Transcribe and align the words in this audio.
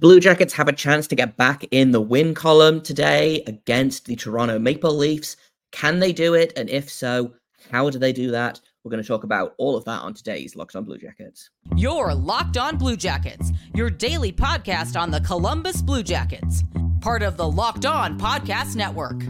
Blue 0.00 0.18
Jackets 0.18 0.54
have 0.54 0.66
a 0.66 0.72
chance 0.72 1.06
to 1.08 1.14
get 1.14 1.36
back 1.36 1.62
in 1.70 1.90
the 1.90 2.00
win 2.00 2.32
column 2.32 2.80
today 2.80 3.42
against 3.46 4.06
the 4.06 4.16
Toronto 4.16 4.58
Maple 4.58 4.96
Leafs. 4.96 5.36
Can 5.72 5.98
they 5.98 6.10
do 6.10 6.32
it? 6.32 6.54
And 6.56 6.70
if 6.70 6.88
so, 6.88 7.34
how 7.70 7.90
do 7.90 7.98
they 7.98 8.14
do 8.14 8.30
that? 8.30 8.58
We're 8.82 8.90
going 8.90 9.02
to 9.02 9.06
talk 9.06 9.24
about 9.24 9.54
all 9.58 9.76
of 9.76 9.84
that 9.84 10.00
on 10.00 10.14
today's 10.14 10.56
Locked 10.56 10.74
On 10.74 10.84
Blue 10.84 10.96
Jackets. 10.96 11.50
Your 11.76 12.14
Locked 12.14 12.56
On 12.56 12.78
Blue 12.78 12.96
Jackets, 12.96 13.52
your 13.74 13.90
daily 13.90 14.32
podcast 14.32 14.98
on 14.98 15.10
the 15.10 15.20
Columbus 15.20 15.82
Blue 15.82 16.02
Jackets, 16.02 16.64
part 17.02 17.22
of 17.22 17.36
the 17.36 17.50
Locked 17.50 17.84
On 17.84 18.18
Podcast 18.18 18.76
Network. 18.76 19.22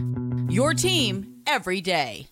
Your 0.49 0.73
team 0.73 1.41
every 1.47 1.81
day. 1.81 2.29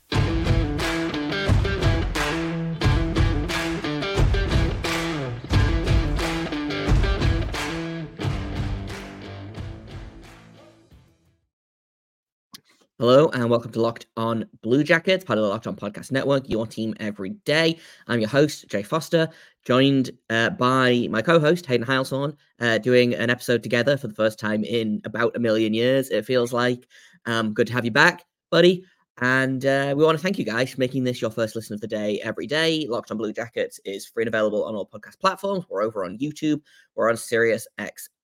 Hello 13.01 13.29
and 13.29 13.49
welcome 13.49 13.71
to 13.71 13.81
Locked 13.81 14.07
On 14.17 14.43
Blue 14.61 14.83
Jackets, 14.83 15.23
part 15.23 15.39
of 15.39 15.43
the 15.43 15.47
Locked 15.49 15.67
On 15.67 15.75
Podcast 15.77 16.11
Network, 16.11 16.49
your 16.49 16.67
team 16.67 16.93
every 16.99 17.29
day. 17.45 17.79
I'm 18.09 18.19
your 18.19 18.27
host, 18.27 18.67
Jay 18.67 18.83
Foster, 18.83 19.29
joined 19.63 20.11
uh, 20.29 20.49
by 20.49 21.07
my 21.09 21.21
co 21.21 21.39
host, 21.39 21.65
Hayden 21.65 21.87
Heilshorn, 21.87 22.35
uh, 22.59 22.77
doing 22.79 23.15
an 23.15 23.29
episode 23.29 23.63
together 23.63 23.95
for 23.95 24.09
the 24.09 24.15
first 24.15 24.37
time 24.37 24.65
in 24.65 25.01
about 25.05 25.33
a 25.37 25.39
million 25.39 25.73
years, 25.73 26.09
it 26.09 26.25
feels 26.25 26.51
like. 26.51 26.89
Um, 27.25 27.53
good 27.53 27.67
to 27.67 27.73
have 27.73 27.85
you 27.85 27.91
back, 27.91 28.25
buddy. 28.51 28.83
And 29.21 29.65
uh, 29.65 29.93
we 29.95 30.03
want 30.03 30.17
to 30.17 30.21
thank 30.21 30.37
you 30.37 30.43
guys 30.43 30.71
for 30.71 30.79
making 30.81 31.05
this 31.05 31.21
your 31.21 31.31
first 31.31 31.55
listen 31.55 31.75
of 31.75 31.79
the 31.79 31.87
day 31.87 32.19
every 32.21 32.47
day. 32.47 32.85
Locked 32.89 33.11
on 33.11 33.17
Blue 33.17 33.31
Jackets 33.31 33.79
is 33.85 34.07
free 34.07 34.23
and 34.23 34.27
available 34.27 34.65
on 34.65 34.75
all 34.75 34.89
podcast 34.89 35.21
platforms. 35.21 35.63
We're 35.69 35.83
over 35.83 36.03
on 36.03 36.17
YouTube. 36.17 36.61
We're 36.95 37.09
on 37.09 37.15
Sirius. 37.15 37.65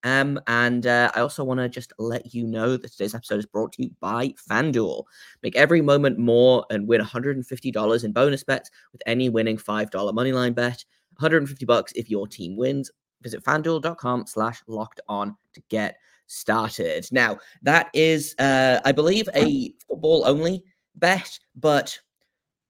And 0.06 0.86
uh, 0.86 1.12
I 1.16 1.20
also 1.20 1.44
want 1.44 1.60
to 1.60 1.68
just 1.68 1.92
let 1.98 2.34
you 2.34 2.46
know 2.46 2.78
that 2.78 2.92
today's 2.92 3.16
episode 3.16 3.40
is 3.40 3.46
brought 3.46 3.74
to 3.74 3.84
you 3.84 3.92
by 4.00 4.36
FanDuel. 4.50 5.04
Make 5.42 5.56
every 5.56 5.82
moment 5.82 6.20
more 6.20 6.64
and 6.70 6.88
win 6.88 7.02
$150 7.02 8.04
in 8.04 8.12
bonus 8.12 8.44
bets 8.44 8.70
with 8.94 9.02
any 9.08 9.30
winning 9.30 9.58
$5 9.58 9.90
moneyline 9.92 10.54
bet. 10.54 10.86
150 11.18 11.66
bucks 11.66 11.92
if 11.96 12.10
your 12.10 12.28
team 12.28 12.56
wins. 12.56 12.92
Visit 13.24 13.44
fanduel.com 13.44 14.28
slash 14.28 14.62
locked 14.68 15.02
on 15.10 15.36
to 15.54 15.62
get 15.70 15.96
started. 16.28 17.08
Now, 17.12 17.40
that 17.64 17.90
is, 17.94 18.36
uh, 18.38 18.82
I 18.86 18.92
believe, 18.92 19.28
a 19.34 19.74
football 19.88 20.24
only 20.28 20.64
bet, 20.96 21.40
but 21.56 21.98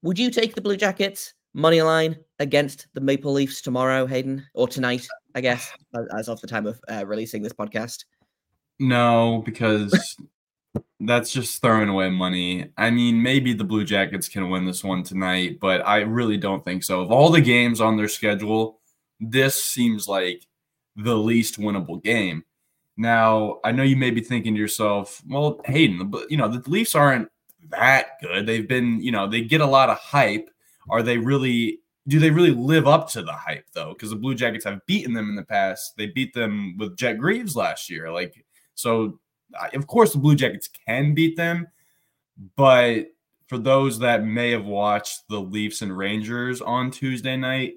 would 0.03 0.17
you 0.17 0.31
take 0.31 0.55
the 0.55 0.61
Blue 0.61 0.77
Jackets 0.77 1.33
money 1.55 1.81
line 1.81 2.17
against 2.39 2.87
the 2.93 3.01
Maple 3.01 3.31
Leafs 3.31 3.61
tomorrow, 3.61 4.05
Hayden, 4.05 4.45
or 4.53 4.67
tonight? 4.67 5.07
I 5.33 5.41
guess, 5.41 5.71
as 6.15 6.29
of 6.29 6.39
the 6.41 6.47
time 6.47 6.67
of 6.67 6.79
uh, 6.87 7.05
releasing 7.05 7.41
this 7.41 7.53
podcast. 7.53 8.05
No, 8.79 9.41
because 9.45 10.15
that's 10.99 11.31
just 11.31 11.61
throwing 11.61 11.89
away 11.89 12.09
money. 12.09 12.69
I 12.77 12.89
mean, 12.89 13.21
maybe 13.21 13.53
the 13.53 13.63
Blue 13.63 13.83
Jackets 13.83 14.27
can 14.27 14.49
win 14.49 14.65
this 14.65 14.83
one 14.83 15.03
tonight, 15.03 15.59
but 15.59 15.85
I 15.87 16.01
really 16.01 16.37
don't 16.37 16.63
think 16.63 16.83
so. 16.83 17.01
Of 17.01 17.11
all 17.11 17.29
the 17.29 17.41
games 17.41 17.81
on 17.81 17.97
their 17.97 18.07
schedule, 18.07 18.79
this 19.19 19.63
seems 19.63 20.07
like 20.07 20.45
the 20.95 21.15
least 21.15 21.59
winnable 21.59 22.03
game. 22.03 22.43
Now, 22.97 23.59
I 23.63 23.71
know 23.71 23.83
you 23.83 23.97
may 23.97 24.11
be 24.11 24.21
thinking 24.21 24.55
to 24.55 24.59
yourself, 24.59 25.21
well, 25.27 25.59
Hayden, 25.65 26.13
you 26.29 26.37
know, 26.37 26.47
the 26.47 26.69
Leafs 26.69 26.95
aren't 26.95 27.29
that 27.71 28.21
good. 28.21 28.45
They've 28.45 28.67
been, 28.67 29.01
you 29.01 29.11
know, 29.11 29.27
they 29.27 29.41
get 29.41 29.61
a 29.61 29.65
lot 29.65 29.89
of 29.89 29.97
hype. 29.97 30.49
Are 30.89 31.03
they 31.03 31.17
really 31.17 31.79
do 32.07 32.19
they 32.19 32.29
really 32.29 32.51
live 32.51 32.87
up 32.87 33.09
to 33.09 33.23
the 33.23 33.33
hype 33.33 33.65
though? 33.73 33.93
Because 33.93 34.11
the 34.11 34.15
Blue 34.15 34.35
Jackets 34.35 34.65
have 34.65 34.85
beaten 34.85 35.13
them 35.13 35.29
in 35.29 35.35
the 35.35 35.43
past. 35.43 35.97
They 35.97 36.07
beat 36.07 36.33
them 36.33 36.77
with 36.77 36.97
Jet 36.97 37.13
Greaves 37.13 37.55
last 37.55 37.89
year. 37.89 38.11
Like, 38.11 38.45
so 38.75 39.19
of 39.73 39.87
course 39.87 40.13
the 40.13 40.19
Blue 40.19 40.35
Jackets 40.35 40.69
can 40.87 41.15
beat 41.15 41.35
them, 41.35 41.67
but 42.55 43.07
for 43.47 43.57
those 43.57 43.99
that 43.99 44.23
may 44.23 44.51
have 44.51 44.65
watched 44.65 45.27
the 45.29 45.39
Leafs 45.39 45.81
and 45.81 45.95
Rangers 45.95 46.61
on 46.61 46.91
Tuesday 46.91 47.37
night, 47.37 47.75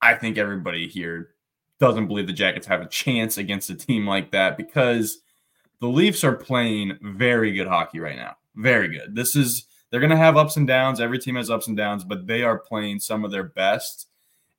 I 0.00 0.14
think 0.14 0.38
everybody 0.38 0.88
here 0.88 1.30
doesn't 1.78 2.08
believe 2.08 2.26
the 2.26 2.32
Jackets 2.32 2.66
have 2.66 2.80
a 2.80 2.88
chance 2.88 3.38
against 3.38 3.70
a 3.70 3.74
team 3.74 4.06
like 4.06 4.32
that 4.32 4.56
because 4.56 5.20
the 5.80 5.88
Leafs 5.88 6.24
are 6.24 6.34
playing 6.34 6.98
very 7.02 7.52
good 7.52 7.66
hockey 7.68 8.00
right 8.00 8.16
now 8.16 8.36
very 8.56 8.88
good. 8.88 9.14
This 9.14 9.36
is 9.36 9.66
they're 9.96 10.00
going 10.06 10.10
to 10.10 10.16
have 10.18 10.36
ups 10.36 10.58
and 10.58 10.66
downs. 10.66 11.00
Every 11.00 11.18
team 11.18 11.36
has 11.36 11.48
ups 11.48 11.68
and 11.68 11.76
downs, 11.76 12.04
but 12.04 12.26
they 12.26 12.42
are 12.42 12.58
playing 12.58 13.00
some 13.00 13.24
of 13.24 13.30
their 13.30 13.44
best. 13.44 14.08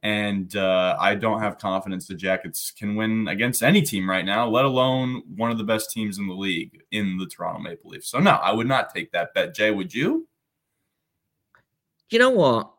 And 0.02 0.56
uh, 0.56 0.98
I 1.00 1.14
don't 1.14 1.42
have 1.42 1.60
confidence 1.60 2.08
the 2.08 2.16
Jackets 2.16 2.72
can 2.72 2.96
win 2.96 3.28
against 3.28 3.62
any 3.62 3.84
team 3.84 4.10
right 4.10 4.26
now, 4.26 4.50
let 4.50 4.66
alone 4.66 5.22
one 5.36 5.52
of 5.52 5.60
the 5.60 5.64
best 5.64 5.92
teams 5.92 6.18
in 6.18 6.26
the 6.26 6.34
league 6.34 6.82
in 6.90 7.20
the 7.20 7.28
Toronto 7.28 7.60
Maple 7.60 7.92
Leafs. 7.92 8.10
So 8.10 8.18
no, 8.18 8.32
I 8.32 8.52
would 8.52 8.66
not 8.66 8.92
take 8.96 9.12
that 9.12 9.36
bet. 9.36 9.54
Jay, 9.54 9.70
would 9.70 9.94
you? 9.94 10.28
You 12.10 12.18
know 12.18 12.32
what? 12.32 12.72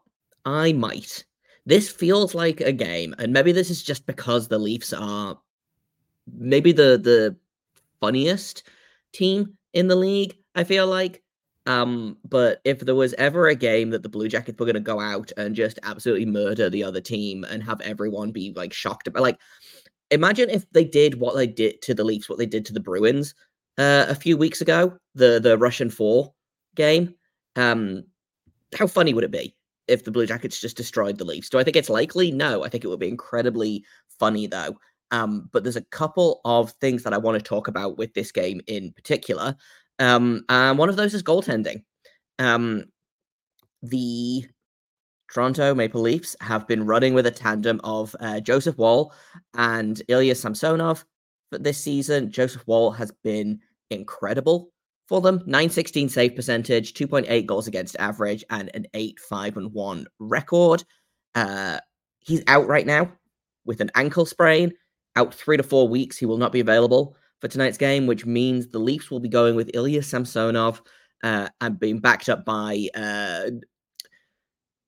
I 0.44 0.72
might. 0.72 1.24
This 1.64 1.88
feels 1.88 2.34
like 2.34 2.60
a 2.60 2.72
game, 2.72 3.14
and 3.20 3.32
maybe 3.32 3.52
this 3.52 3.70
is 3.70 3.84
just 3.84 4.04
because 4.04 4.48
the 4.48 4.58
Leafs 4.58 4.92
are 4.92 5.38
maybe 6.36 6.72
the 6.72 6.98
the 6.98 7.36
funniest 8.00 8.64
team 9.12 9.56
in 9.74 9.86
the 9.86 9.94
league. 9.94 10.36
I 10.56 10.64
feel 10.64 10.88
like. 10.88 11.22
Um, 11.68 12.16
but 12.24 12.60
if 12.64 12.80
there 12.80 12.94
was 12.94 13.14
ever 13.18 13.46
a 13.46 13.54
game 13.54 13.90
that 13.90 14.02
the 14.02 14.08
Blue 14.08 14.26
Jackets 14.26 14.58
were 14.58 14.64
going 14.64 14.74
to 14.74 14.80
go 14.80 14.98
out 14.98 15.30
and 15.36 15.54
just 15.54 15.78
absolutely 15.82 16.24
murder 16.24 16.70
the 16.70 16.82
other 16.82 17.00
team 17.00 17.44
and 17.44 17.62
have 17.62 17.82
everyone 17.82 18.32
be 18.32 18.54
like 18.56 18.72
shocked 18.72 19.06
about, 19.06 19.22
like, 19.22 19.38
imagine 20.10 20.48
if 20.48 20.64
they 20.72 20.84
did 20.84 21.20
what 21.20 21.36
they 21.36 21.46
did 21.46 21.82
to 21.82 21.92
the 21.92 22.04
Leafs, 22.04 22.26
what 22.28 22.38
they 22.38 22.46
did 22.46 22.64
to 22.64 22.72
the 22.72 22.80
Bruins 22.80 23.34
uh, 23.76 24.06
a 24.08 24.14
few 24.14 24.38
weeks 24.38 24.62
ago, 24.62 24.96
the 25.14 25.38
the 25.40 25.58
Russian 25.58 25.90
Four 25.90 26.32
game. 26.74 27.14
Um, 27.54 28.04
how 28.74 28.86
funny 28.86 29.12
would 29.12 29.24
it 29.24 29.30
be 29.30 29.54
if 29.88 30.04
the 30.04 30.10
Blue 30.10 30.26
Jackets 30.26 30.60
just 30.60 30.76
destroyed 30.76 31.18
the 31.18 31.26
Leafs? 31.26 31.50
Do 31.50 31.58
I 31.58 31.64
think 31.64 31.76
it's 31.76 31.90
likely? 31.90 32.32
No, 32.32 32.64
I 32.64 32.70
think 32.70 32.82
it 32.82 32.88
would 32.88 32.98
be 32.98 33.08
incredibly 33.08 33.84
funny 34.18 34.46
though. 34.46 34.78
Um, 35.10 35.48
but 35.52 35.64
there's 35.64 35.76
a 35.76 35.82
couple 35.82 36.40
of 36.44 36.72
things 36.80 37.02
that 37.02 37.14
I 37.14 37.18
want 37.18 37.38
to 37.38 37.44
talk 37.44 37.68
about 37.68 37.98
with 37.98 38.14
this 38.14 38.32
game 38.32 38.60
in 38.66 38.92
particular. 38.92 39.54
Um, 39.98 40.44
and 40.48 40.78
one 40.78 40.88
of 40.88 40.96
those 40.96 41.14
is 41.14 41.22
goaltending. 41.22 41.82
Um, 42.38 42.84
the 43.82 44.46
Toronto 45.32 45.74
Maple 45.74 46.00
Leafs 46.00 46.36
have 46.40 46.66
been 46.66 46.86
running 46.86 47.14
with 47.14 47.26
a 47.26 47.30
tandem 47.30 47.80
of 47.84 48.14
uh, 48.20 48.40
Joseph 48.40 48.78
Woll 48.78 49.12
and 49.54 50.00
Ilya 50.08 50.34
Samsonov 50.34 51.04
for 51.50 51.58
this 51.58 51.78
season. 51.78 52.30
Joseph 52.30 52.66
Woll 52.66 52.92
has 52.92 53.12
been 53.22 53.60
incredible 53.90 54.70
for 55.08 55.20
them 55.20 55.36
916 55.46 56.08
save 56.08 56.36
percentage, 56.36 56.94
2.8 56.94 57.46
goals 57.46 57.66
against 57.66 57.96
average, 57.98 58.44
and 58.50 58.70
an 58.74 58.86
8 58.94 59.18
5 59.18 59.56
and 59.56 59.72
1 59.72 60.06
record. 60.18 60.84
Uh, 61.34 61.78
he's 62.20 62.42
out 62.46 62.66
right 62.66 62.86
now 62.86 63.10
with 63.64 63.80
an 63.80 63.90
ankle 63.94 64.26
sprain, 64.26 64.72
out 65.16 65.34
three 65.34 65.56
to 65.56 65.62
four 65.62 65.88
weeks. 65.88 66.16
He 66.16 66.26
will 66.26 66.38
not 66.38 66.52
be 66.52 66.60
available 66.60 67.16
for 67.40 67.48
tonight's 67.48 67.78
game, 67.78 68.06
which 68.06 68.26
means 68.26 68.68
the 68.68 68.78
Leafs 68.78 69.10
will 69.10 69.20
be 69.20 69.28
going 69.28 69.54
with 69.54 69.70
Ilya 69.74 70.02
Samsonov 70.02 70.82
uh, 71.22 71.48
and 71.60 71.78
being 71.78 71.98
backed 71.98 72.28
up 72.28 72.44
by 72.44 72.88
uh, 72.94 73.50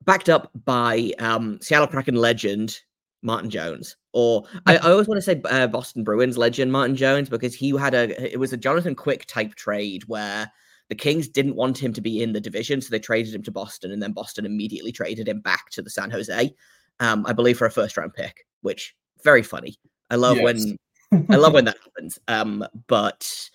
backed 0.05 0.29
up 0.29 0.51
by 0.65 1.13
um, 1.19 1.59
Seattle 1.61 1.87
Kraken 1.87 2.17
legend 2.17 2.81
Martin 3.23 3.51
Jones. 3.51 3.97
Or 4.13 4.45
I, 4.67 4.77
I 4.77 4.91
always 4.91 5.07
want 5.07 5.19
to 5.19 5.23
say 5.23 5.41
uh, 5.49 5.67
Boston 5.69 6.03
Bruins 6.05 6.39
legend 6.39 6.73
Martin 6.73 6.97
Jones 6.97 7.29
because 7.29 7.55
he 7.55 7.77
had 7.77 7.95
a 7.95 8.33
it 8.33 8.39
was 8.39 8.53
a 8.53 8.57
Jonathan 8.57 8.95
Quick 8.95 9.27
type 9.27 9.55
trade 9.55 10.05
where 10.07 10.51
the 10.89 10.97
Kings 10.97 11.29
didn't 11.29 11.55
want 11.55 11.79
him 11.79 11.93
to 11.93 12.01
be 12.01 12.21
in 12.21 12.33
the 12.33 12.41
division, 12.41 12.81
so 12.81 12.91
they 12.91 12.99
traded 12.99 13.33
him 13.33 13.45
to 13.45 13.53
Boston, 13.53 13.93
and 13.93 14.03
then 14.03 14.13
Boston 14.13 14.45
immediately 14.45 14.91
traded 14.91 15.29
him 15.29 15.41
back 15.41 15.71
to 15.71 15.83
the 15.83 15.91
San 15.91 16.11
Jose, 16.11 16.53
um, 16.99 17.25
I 17.27 17.33
believe, 17.33 17.59
for 17.59 17.67
a 17.67 17.71
first 17.71 17.97
round 17.97 18.13
pick, 18.13 18.45
which 18.63 18.97
very 19.23 19.45
funny. 19.45 19.77
I 20.11 20.17
love 20.17 20.39
yes. 20.39 20.45
when 20.45 20.77
I 21.13 21.37
love 21.37 21.55
when 21.55 21.65
that 21.65 21.79
happens. 21.83 22.19
Um, 22.29 22.65
but 22.87 23.51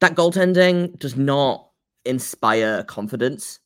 that 0.00 0.14
goaltending 0.14 0.98
does 0.98 1.16
not 1.16 1.70
inspire 2.04 2.84
confidence 2.84 3.60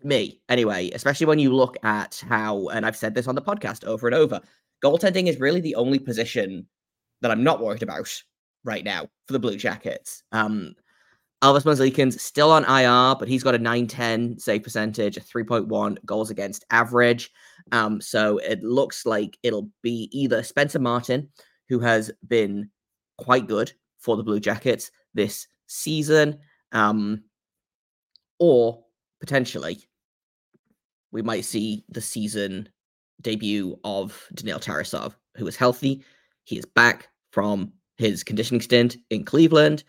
to 0.00 0.06
me, 0.06 0.40
anyway, 0.48 0.90
especially 0.90 1.26
when 1.26 1.38
you 1.38 1.52
look 1.54 1.76
at 1.82 2.22
how, 2.28 2.68
and 2.68 2.84
I've 2.86 2.96
said 2.96 3.14
this 3.14 3.26
on 3.26 3.34
the 3.34 3.42
podcast 3.42 3.84
over 3.84 4.06
and 4.06 4.14
over, 4.14 4.40
goaltending 4.82 5.26
is 5.26 5.40
really 5.40 5.60
the 5.60 5.74
only 5.74 5.98
position 5.98 6.66
that 7.20 7.30
I'm 7.30 7.44
not 7.44 7.60
worried 7.60 7.82
about 7.82 8.10
right 8.64 8.84
now 8.84 9.08
for 9.26 9.32
the 9.32 9.38
Blue 9.38 9.56
Jackets. 9.56 10.22
Um, 10.32 10.74
Elvis 11.42 11.64
Merzlikins 11.64 12.18
still 12.18 12.50
on 12.50 12.64
IR, 12.64 13.16
but 13.18 13.28
he's 13.28 13.42
got 13.42 13.54
a 13.54 13.58
910 13.58 14.38
save 14.38 14.62
percentage, 14.62 15.18
a 15.18 15.20
3.1 15.20 15.98
goals 16.06 16.30
against 16.30 16.64
average. 16.70 17.30
Um, 17.72 18.00
so 18.00 18.38
it 18.38 18.62
looks 18.62 19.04
like 19.04 19.38
it'll 19.42 19.68
be 19.82 20.08
either 20.12 20.42
Spencer 20.42 20.78
Martin, 20.78 21.28
who 21.68 21.78
has 21.80 22.10
been 22.26 22.70
quite 23.18 23.46
good 23.46 23.72
for 23.98 24.16
the 24.16 24.22
Blue 24.22 24.40
Jackets 24.40 24.90
this 25.14 25.46
season. 25.66 26.38
Um, 26.72 27.22
or 28.38 28.84
potentially, 29.20 29.78
we 31.12 31.22
might 31.22 31.44
see 31.44 31.84
the 31.88 32.00
season 32.00 32.68
debut 33.20 33.78
of 33.84 34.28
Daniil 34.34 34.58
Tarasov, 34.58 35.14
who 35.36 35.46
is 35.46 35.56
healthy. 35.56 36.04
He 36.44 36.58
is 36.58 36.66
back 36.66 37.08
from 37.30 37.72
his 37.96 38.24
conditioning 38.24 38.60
stint 38.60 38.96
in 39.10 39.24
Cleveland. 39.24 39.84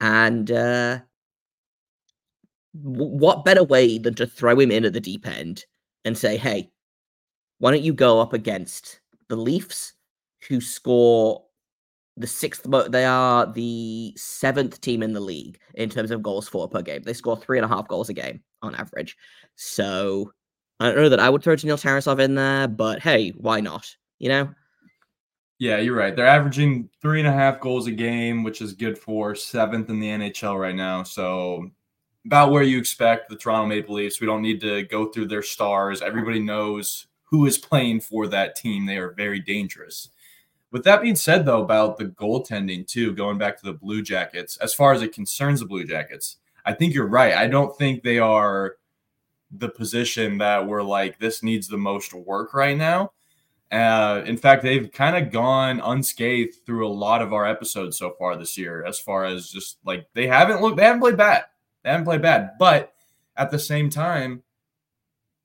And 0.00 0.50
uh, 0.50 1.00
what 2.72 3.44
better 3.44 3.64
way 3.64 3.98
than 3.98 4.14
to 4.14 4.26
throw 4.26 4.58
him 4.58 4.70
in 4.70 4.84
at 4.84 4.92
the 4.92 5.00
deep 5.00 5.26
end 5.26 5.64
and 6.04 6.16
say, 6.16 6.36
hey, 6.36 6.70
why 7.58 7.72
don't 7.72 7.82
you 7.82 7.92
go 7.92 8.20
up 8.20 8.32
against 8.32 9.00
the 9.28 9.36
Leafs, 9.36 9.94
who 10.46 10.60
score 10.60 11.44
the 12.16 12.26
sixth 12.26 12.66
mo- 12.66 12.88
they 12.88 13.04
are 13.04 13.50
the 13.52 14.12
seventh 14.16 14.80
team 14.80 15.02
in 15.02 15.12
the 15.12 15.20
league 15.20 15.58
in 15.74 15.88
terms 15.88 16.10
of 16.10 16.22
goals 16.22 16.48
for 16.48 16.68
per 16.68 16.82
game. 16.82 17.02
They 17.02 17.12
score 17.12 17.36
three 17.36 17.58
and 17.58 17.64
a 17.64 17.68
half 17.68 17.88
goals 17.88 18.08
a 18.08 18.14
game 18.14 18.42
on 18.62 18.74
average. 18.74 19.16
So 19.54 20.32
I 20.80 20.86
don't 20.86 20.96
know 20.96 21.08
that 21.08 21.20
I 21.20 21.30
would 21.30 21.42
throw 21.42 21.56
Daniil 21.56 21.76
Tarasov 21.76 22.20
in 22.20 22.34
there, 22.34 22.68
but 22.68 23.00
hey, 23.00 23.30
why 23.30 23.60
not? 23.60 23.94
You 24.18 24.28
know? 24.28 24.50
Yeah, 25.60 25.78
you're 25.78 25.96
right. 25.96 26.14
They're 26.14 26.26
averaging 26.26 26.88
three 27.02 27.18
and 27.18 27.28
a 27.28 27.32
half 27.32 27.60
goals 27.60 27.88
a 27.88 27.92
game, 27.92 28.44
which 28.44 28.60
is 28.60 28.72
good 28.72 28.96
for 28.96 29.34
seventh 29.34 29.90
in 29.90 29.98
the 29.98 30.08
NHL 30.08 30.58
right 30.58 30.74
now. 30.74 31.02
So 31.02 31.70
about 32.28 32.50
where 32.50 32.62
you 32.62 32.78
expect 32.78 33.28
the 33.28 33.36
Toronto 33.36 33.66
Maple 33.66 33.94
Leafs. 33.94 34.20
We 34.20 34.26
don't 34.26 34.42
need 34.42 34.60
to 34.60 34.82
go 34.84 35.06
through 35.06 35.28
their 35.28 35.42
stars. 35.42 36.02
Everybody 36.02 36.40
knows 36.40 37.06
who 37.24 37.46
is 37.46 37.58
playing 37.58 38.00
for 38.00 38.26
that 38.26 38.54
team. 38.54 38.86
They 38.86 38.98
are 38.98 39.12
very 39.12 39.40
dangerous. 39.40 40.10
With 40.70 40.84
that 40.84 41.00
being 41.00 41.16
said, 41.16 41.46
though, 41.46 41.62
about 41.62 41.96
the 41.96 42.06
goaltending 42.06 42.86
too, 42.86 43.14
going 43.14 43.38
back 43.38 43.58
to 43.58 43.64
the 43.64 43.72
Blue 43.72 44.02
Jackets, 44.02 44.56
as 44.58 44.74
far 44.74 44.92
as 44.92 45.02
it 45.02 45.14
concerns 45.14 45.60
the 45.60 45.66
Blue 45.66 45.84
Jackets, 45.84 46.36
I 46.64 46.74
think 46.74 46.92
you're 46.92 47.06
right. 47.06 47.34
I 47.34 47.46
don't 47.46 47.76
think 47.76 48.02
they 48.02 48.18
are 48.18 48.76
the 49.50 49.70
position 49.70 50.38
that 50.38 50.66
we're 50.66 50.82
like 50.82 51.18
this 51.18 51.42
needs 51.42 51.68
the 51.68 51.78
most 51.78 52.12
work 52.12 52.52
right 52.52 52.76
now. 52.76 53.12
Uh, 53.70 54.22
in 54.24 54.36
fact, 54.36 54.62
they've 54.62 54.90
kind 54.92 55.16
of 55.16 55.32
gone 55.32 55.80
unscathed 55.80 56.56
through 56.64 56.86
a 56.86 56.88
lot 56.88 57.20
of 57.22 57.32
our 57.32 57.46
episodes 57.46 57.98
so 57.98 58.14
far 58.18 58.36
this 58.36 58.56
year, 58.56 58.84
as 58.84 58.98
far 58.98 59.24
as 59.24 59.50
just 59.50 59.78
like 59.84 60.06
they 60.14 60.26
haven't 60.26 60.60
looked, 60.60 60.76
they 60.76 60.84
haven't 60.84 61.00
played 61.00 61.16
bad, 61.16 61.44
they 61.82 61.90
haven't 61.90 62.06
played 62.06 62.22
bad, 62.22 62.52
but 62.58 62.94
at 63.36 63.50
the 63.50 63.58
same 63.58 63.90
time, 63.90 64.42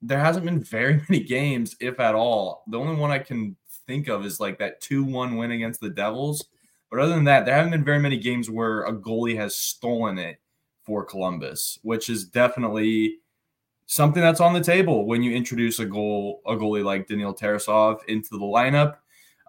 there 0.03 0.19
hasn't 0.19 0.45
been 0.45 0.61
very 0.61 1.01
many 1.09 1.23
games, 1.23 1.75
if 1.79 1.99
at 1.99 2.15
all. 2.15 2.63
The 2.67 2.77
only 2.79 2.95
one 2.95 3.11
I 3.11 3.19
can 3.19 3.55
think 3.87 4.07
of 4.07 4.25
is 4.25 4.39
like 4.39 4.59
that 4.59 4.81
2 4.81 5.03
1 5.03 5.37
win 5.37 5.51
against 5.51 5.81
the 5.81 5.89
Devils. 5.89 6.45
But 6.91 6.99
other 6.99 7.15
than 7.15 7.23
that, 7.23 7.45
there 7.45 7.55
haven't 7.55 7.71
been 7.71 7.83
very 7.83 7.99
many 7.99 8.17
games 8.17 8.49
where 8.49 8.83
a 8.83 8.93
goalie 8.93 9.35
has 9.37 9.55
stolen 9.55 10.19
it 10.19 10.39
for 10.83 11.03
Columbus, 11.03 11.79
which 11.81 12.09
is 12.09 12.25
definitely 12.25 13.17
something 13.87 14.21
that's 14.21 14.39
on 14.39 14.53
the 14.53 14.63
table 14.63 15.07
when 15.07 15.23
you 15.23 15.31
introduce 15.31 15.79
a 15.79 15.85
goal 15.85 16.41
a 16.45 16.55
goalie 16.55 16.83
like 16.83 17.07
Daniil 17.07 17.33
Tarasov 17.33 17.99
into 18.07 18.29
the 18.31 18.39
lineup. 18.39 18.97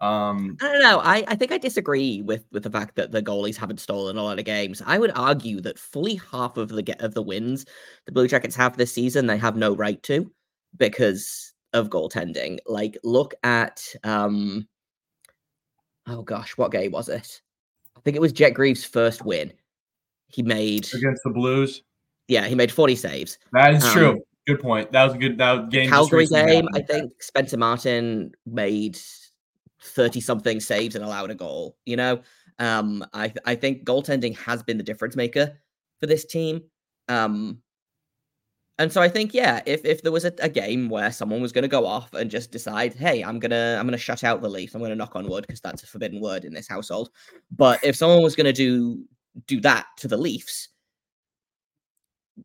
Um, 0.01 0.57
I 0.61 0.73
don't 0.73 0.83
know. 0.83 1.01
I, 1.01 1.25
I 1.29 1.37
think 1.37 1.53
I 1.53 1.59
disagree 1.59 2.23
with 2.23 2.45
with 2.51 2.63
the 2.63 2.71
fact 2.71 2.95
that 2.97 3.13
the 3.13 3.23
goalies 3.23 3.57
haven't 3.57 3.81
stolen 3.81 4.17
a 4.17 4.23
lot 4.23 4.39
of 4.39 4.45
games. 4.45 4.83
I 4.85 4.99
would 4.99 5.13
argue 5.15 5.61
that 5.63 5.79
fully 5.79 6.17
half 6.17 6.57
of 6.57 6.71
the 6.71 6.97
of 7.01 7.15
the 7.15 7.23
wins 7.23 7.67
the 8.07 8.13
Blue 8.13 8.27
Jackets 8.27 8.57
have 8.57 8.77
this 8.77 8.93
season, 8.93 9.27
they 9.27 9.39
have 9.39 9.57
no 9.57 9.75
right 9.75 10.03
to 10.05 10.31
because 10.77 11.53
of 11.73 11.91
goaltending. 11.91 12.59
Like, 12.67 12.99
look 13.05 13.35
at 13.43 13.85
um, 14.05 14.67
oh 16.07 16.23
gosh, 16.23 16.57
what 16.57 16.73
game 16.73 16.93
was 16.93 17.09
it? 17.09 17.41
I 17.97 18.01
think 18.01 18.17
it 18.17 18.21
was 18.21 18.33
Jet 18.33 18.51
Greaves' 18.51 18.85
first 18.85 19.25
win. 19.25 19.53
He 20.29 20.43
made 20.43 20.89
against 20.93 21.23
the 21.25 21.31
Blues. 21.31 21.83
Yeah, 22.29 22.47
he 22.47 22.55
made 22.55 22.73
forty 22.73 22.97
saves. 22.97 23.39
That 23.53 23.75
is 23.75 23.85
um, 23.85 23.93
true. 23.93 24.23
Good 24.47 24.61
point. 24.61 24.93
That 24.93 25.05
was 25.05 25.15
a 25.15 25.19
good 25.19 25.39
that 25.39 25.71
game. 25.71 25.89
Calgary 25.89 26.27
game. 26.27 26.69
I 26.75 26.81
think 26.81 27.23
Spencer 27.23 27.57
Martin 27.57 28.33
made 28.47 28.99
thirty 29.81 30.21
something 30.21 30.61
saves 30.61 30.95
and 30.95 31.05
allowed 31.05 31.31
a 31.31 31.35
goal. 31.35 31.77
You 31.87 31.97
know, 31.97 32.23
um, 32.59 33.05
I 33.13 33.33
I 33.45 33.55
think 33.55 33.85
goaltending 33.85 34.37
has 34.39 34.63
been 34.63 34.77
the 34.77 34.85
difference 34.85 35.17
maker 35.17 35.57
for 36.01 36.07
this 36.07 36.25
team. 36.25 36.63
Um, 37.09 37.63
and 38.79 38.93
so 38.93 39.01
I 39.01 39.09
think, 39.09 39.33
yeah, 39.33 39.63
if, 39.67 39.85
if 39.85 40.03
there 40.03 40.11
was 40.11 40.25
a, 40.25 40.33
a 40.41 40.49
game 40.49 40.89
where 40.89 41.13
someone 41.13 41.41
was 41.41 41.53
going 41.53 41.63
to 41.63 41.69
go 41.69 41.87
off 41.87 42.13
and 42.13 42.31
just 42.31 42.51
decide, 42.51 42.93
hey, 42.95 43.23
I'm 43.23 43.39
gonna 43.39 43.77
I'm 43.79 43.87
gonna 43.87 43.97
shut 43.97 44.25
out 44.25 44.43
the 44.43 44.49
Leafs, 44.49 44.75
I'm 44.75 44.83
gonna 44.83 44.97
knock 44.97 45.15
on 45.15 45.29
wood 45.29 45.47
because 45.47 45.61
that's 45.61 45.85
a 45.85 45.87
forbidden 45.87 46.21
word 46.21 46.45
in 46.45 46.53
this 46.53 46.67
household. 46.67 47.11
But 47.53 47.83
if 47.85 47.95
someone 47.95 48.23
was 48.23 48.35
going 48.35 48.47
to 48.47 48.53
do 48.53 49.05
do 49.47 49.61
that 49.61 49.87
to 49.99 50.09
the 50.09 50.17
Leafs, 50.17 50.71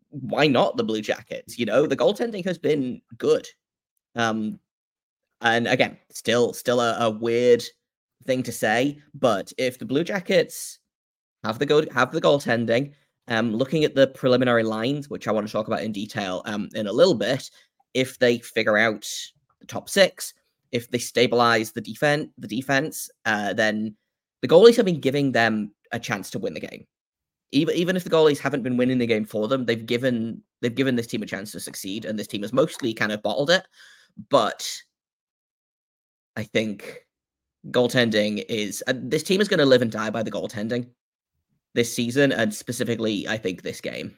why 0.10 0.46
not 0.46 0.78
the 0.78 0.84
Blue 0.84 1.02
Jackets? 1.02 1.58
You 1.58 1.66
know, 1.66 1.88
the 1.88 1.98
goaltending 1.98 2.46
has 2.46 2.60
been 2.60 3.02
good. 3.18 3.48
Um, 4.16 4.60
and 5.42 5.68
again, 5.68 5.98
still 6.12 6.54
still 6.54 6.80
a, 6.80 6.98
a 7.00 7.10
weird 7.10 7.64
thing 8.26 8.44
to 8.44 8.52
say, 8.52 9.00
but 9.16 9.52
if 9.58 9.80
the 9.80 9.86
Blue 9.86 10.04
Jackets 10.04 10.78
have 11.44 11.58
the 11.58 11.66
go 11.66 11.84
have 11.92 12.12
the 12.12 12.22
goaltending 12.22 12.94
um, 13.30 13.56
looking 13.56 13.84
at 13.84 13.96
the 13.96 14.08
preliminary 14.08 14.64
lines, 14.64 15.10
which 15.10 15.28
I 15.28 15.32
want 15.32 15.48
to 15.48 15.54
talk 15.54 15.68
about 15.68 15.84
in 15.84 15.92
detail 15.92 16.42
um, 16.46 16.68
in 16.74 16.88
a 16.88 16.92
little 16.92 17.14
bit, 17.14 17.50
if 17.94 18.18
they 18.20 18.40
figure 18.40 18.78
out 18.78 19.08
the 19.60 19.68
top 19.68 19.90
six, 19.90 20.34
if 20.72 20.90
they 20.90 20.98
stabilize 20.98 21.72
the 21.72 21.82
defense, 21.82 22.30
the 22.38 22.48
defense, 22.48 23.10
uh, 23.26 23.54
then 23.54 23.96
the 24.42 24.48
goalies 24.48 24.76
have 24.76 24.86
been 24.86 25.00
giving 25.00 25.32
them 25.32 25.72
a 25.92 26.00
chance 26.00 26.30
to 26.32 26.40
win 26.40 26.54
the 26.54 26.60
game. 26.60 26.86
Even 27.52 27.76
even 27.76 27.96
if 27.96 28.04
the 28.04 28.10
goalies 28.10 28.38
haven't 28.38 28.62
been 28.62 28.78
winning 28.78 29.00
the 29.00 29.08
game 29.08 29.26
for 29.26 29.48
them, 29.48 29.66
they've 29.66 29.86
given 29.86 30.42
they've 30.62 30.76
given 30.76 30.96
this 30.96 31.08
team 31.08 31.24
a 31.24 31.26
chance 31.26 31.52
to 31.52 31.60
succeed, 31.60 32.06
and 32.06 32.18
this 32.18 32.28
team 32.28 32.44
has 32.44 32.54
mostly 32.54 32.94
kind 32.94 33.12
of 33.12 33.24
bottled 33.24 33.50
it. 33.50 33.66
But 34.30 34.70
I 36.36 36.44
think 36.44 37.08
goaltending 37.72 38.46
is 38.48 38.84
uh, 38.88 38.94
this 38.96 39.24
team 39.24 39.42
is 39.42 39.48
going 39.48 39.60
to 39.60 39.66
live 39.66 39.82
and 39.82 39.92
die 39.92 40.12
by 40.12 40.22
the 40.24 40.32
goaltending 40.32 40.90
this 41.74 41.94
season, 41.94 42.32
and 42.32 42.54
specifically, 42.54 43.28
I 43.28 43.38
think 43.38 43.62
this 43.62 43.82
game. 43.82 44.18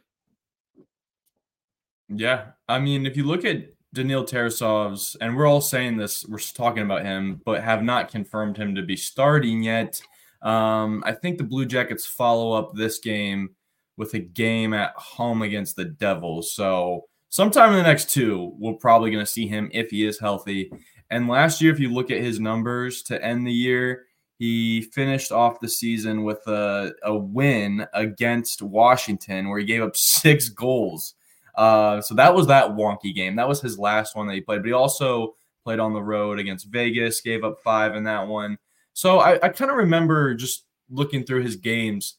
Yeah, 2.09 2.47
I 2.67 2.79
mean, 2.79 3.05
if 3.05 3.15
you 3.15 3.25
look 3.25 3.45
at 3.45 3.67
Daniil 3.93 4.25
Tarasov's, 4.25 5.15
and 5.21 5.35
we're 5.35 5.47
all 5.47 5.61
saying 5.61 5.97
this, 5.97 6.25
we're 6.25 6.39
talking 6.39 6.83
about 6.83 7.03
him, 7.03 7.41
but 7.45 7.63
have 7.63 7.83
not 7.83 8.11
confirmed 8.11 8.57
him 8.57 8.75
to 8.75 8.81
be 8.81 8.95
starting 8.95 9.63
yet. 9.63 10.01
Um, 10.41 11.03
I 11.05 11.11
think 11.11 11.37
the 11.37 11.43
Blue 11.43 11.65
Jackets 11.65 12.05
follow 12.05 12.53
up 12.53 12.73
this 12.73 12.99
game 12.99 13.55
with 13.97 14.13
a 14.13 14.19
game 14.19 14.73
at 14.73 14.93
home 14.95 15.41
against 15.41 15.75
the 15.75 15.85
Devils. 15.85 16.53
So 16.53 17.05
sometime 17.29 17.71
in 17.71 17.77
the 17.77 17.83
next 17.83 18.09
two, 18.09 18.55
we're 18.57 18.73
probably 18.73 19.11
going 19.11 19.23
to 19.23 19.31
see 19.31 19.47
him 19.47 19.69
if 19.73 19.89
he 19.89 20.05
is 20.05 20.19
healthy. 20.19 20.71
And 21.09 21.27
last 21.27 21.61
year, 21.61 21.73
if 21.73 21.79
you 21.79 21.89
look 21.89 22.09
at 22.09 22.21
his 22.21 22.39
numbers 22.39 23.03
to 23.03 23.23
end 23.23 23.45
the 23.45 23.51
year, 23.51 24.05
he 24.41 24.81
finished 24.81 25.31
off 25.31 25.59
the 25.59 25.69
season 25.69 26.23
with 26.23 26.39
a, 26.47 26.91
a 27.03 27.15
win 27.15 27.85
against 27.93 28.63
Washington 28.63 29.47
where 29.47 29.59
he 29.59 29.65
gave 29.65 29.83
up 29.83 29.95
six 29.95 30.49
goals. 30.49 31.13
Uh, 31.53 32.01
so 32.01 32.15
that 32.15 32.33
was 32.33 32.47
that 32.47 32.71
wonky 32.71 33.13
game. 33.13 33.35
That 33.35 33.47
was 33.47 33.61
his 33.61 33.77
last 33.77 34.15
one 34.15 34.25
that 34.25 34.33
he 34.33 34.41
played. 34.41 34.63
But 34.63 34.69
he 34.69 34.73
also 34.73 35.35
played 35.63 35.77
on 35.77 35.93
the 35.93 36.01
road 36.01 36.39
against 36.39 36.71
Vegas, 36.71 37.21
gave 37.21 37.43
up 37.43 37.59
five 37.63 37.95
in 37.95 38.03
that 38.05 38.27
one. 38.27 38.57
So 38.93 39.19
I, 39.19 39.35
I 39.43 39.49
kind 39.49 39.69
of 39.69 39.77
remember 39.77 40.33
just 40.33 40.65
looking 40.89 41.23
through 41.23 41.43
his 41.43 41.55
games, 41.55 42.17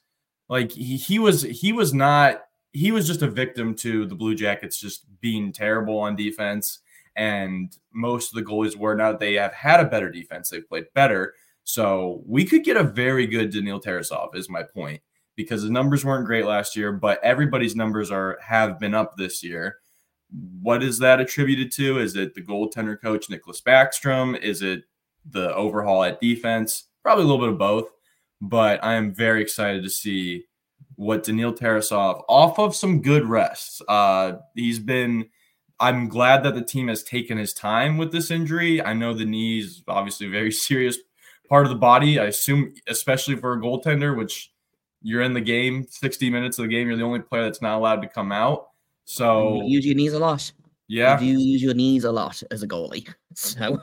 like 0.48 0.70
he, 0.70 0.96
he 0.96 1.18
was 1.18 1.42
he 1.42 1.72
was 1.72 1.92
not 1.92 2.42
he 2.70 2.92
was 2.92 3.04
just 3.04 3.22
a 3.22 3.28
victim 3.28 3.74
to 3.74 4.06
the 4.06 4.14
Blue 4.14 4.36
Jackets 4.36 4.80
just 4.80 5.06
being 5.20 5.52
terrible 5.52 5.98
on 5.98 6.14
defense. 6.14 6.82
And 7.16 7.76
most 7.92 8.32
of 8.32 8.36
the 8.36 8.48
goalies 8.48 8.76
were 8.76 8.94
now 8.94 9.12
they 9.12 9.34
have 9.34 9.54
had 9.54 9.80
a 9.80 9.90
better 9.90 10.08
defense. 10.08 10.50
They've 10.50 10.68
played 10.68 10.86
better. 10.94 11.34
So 11.64 12.22
we 12.26 12.44
could 12.44 12.64
get 12.64 12.76
a 12.76 12.82
very 12.82 13.26
good 13.26 13.50
Daniil 13.50 13.80
Tarasov, 13.80 14.34
is 14.34 14.48
my 14.48 14.62
point, 14.62 15.00
because 15.36 15.62
the 15.62 15.70
numbers 15.70 16.04
weren't 16.04 16.26
great 16.26 16.44
last 16.44 16.76
year, 16.76 16.92
but 16.92 17.22
everybody's 17.22 17.76
numbers 17.76 18.10
are 18.10 18.38
have 18.42 18.78
been 18.78 18.94
up 18.94 19.16
this 19.16 19.42
year. 19.42 19.76
What 20.60 20.82
is 20.82 20.98
that 20.98 21.20
attributed 21.20 21.70
to? 21.72 21.98
Is 21.98 22.16
it 22.16 22.34
the 22.34 22.42
goaltender 22.42 23.00
coach 23.00 23.28
Nicholas 23.30 23.60
Backstrom? 23.60 24.38
Is 24.40 24.62
it 24.62 24.84
the 25.28 25.54
overhaul 25.54 26.02
at 26.04 26.20
defense? 26.20 26.84
Probably 27.02 27.24
a 27.24 27.26
little 27.26 27.44
bit 27.44 27.52
of 27.52 27.58
both. 27.58 27.90
But 28.40 28.82
I 28.82 28.94
am 28.94 29.14
very 29.14 29.40
excited 29.40 29.84
to 29.84 29.90
see 29.90 30.44
what 30.96 31.24
Daniil 31.24 31.52
Tarasov 31.52 32.22
off 32.28 32.58
of 32.58 32.74
some 32.74 33.02
good 33.02 33.26
rests. 33.26 33.80
Uh, 33.86 34.34
he's 34.54 34.78
been. 34.78 35.28
I'm 35.80 36.08
glad 36.08 36.44
that 36.44 36.54
the 36.54 36.64
team 36.64 36.86
has 36.88 37.02
taken 37.02 37.38
his 37.38 37.52
time 37.52 37.98
with 37.98 38.12
this 38.12 38.30
injury. 38.30 38.80
I 38.80 38.92
know 38.92 39.14
the 39.14 39.24
knee 39.24 39.58
is 39.58 39.82
obviously 39.88 40.28
very 40.28 40.52
serious 40.68 40.96
part 41.52 41.66
of 41.66 41.70
the 41.70 41.76
body. 41.76 42.18
I 42.18 42.24
assume, 42.24 42.72
especially 42.88 43.36
for 43.36 43.52
a 43.52 43.60
goaltender, 43.60 44.16
which 44.16 44.54
you're 45.02 45.20
in 45.20 45.34
the 45.34 45.40
game 45.40 45.84
60 45.86 46.30
minutes 46.30 46.58
of 46.58 46.62
the 46.62 46.70
game, 46.70 46.88
you're 46.88 46.96
the 46.96 47.02
only 47.02 47.20
player 47.20 47.42
that's 47.42 47.60
not 47.60 47.76
allowed 47.76 48.00
to 48.00 48.08
come 48.08 48.32
out. 48.32 48.68
So 49.04 49.56
you 49.56 49.74
use 49.74 49.84
your 49.84 49.94
knees 49.94 50.14
a 50.14 50.18
lot. 50.18 50.50
Yeah, 50.88 51.20
you 51.20 51.38
use 51.38 51.62
your 51.62 51.74
knees 51.74 52.04
a 52.04 52.12
lot 52.12 52.42
as 52.50 52.62
a 52.62 52.68
goalie. 52.68 53.06
So, 53.34 53.80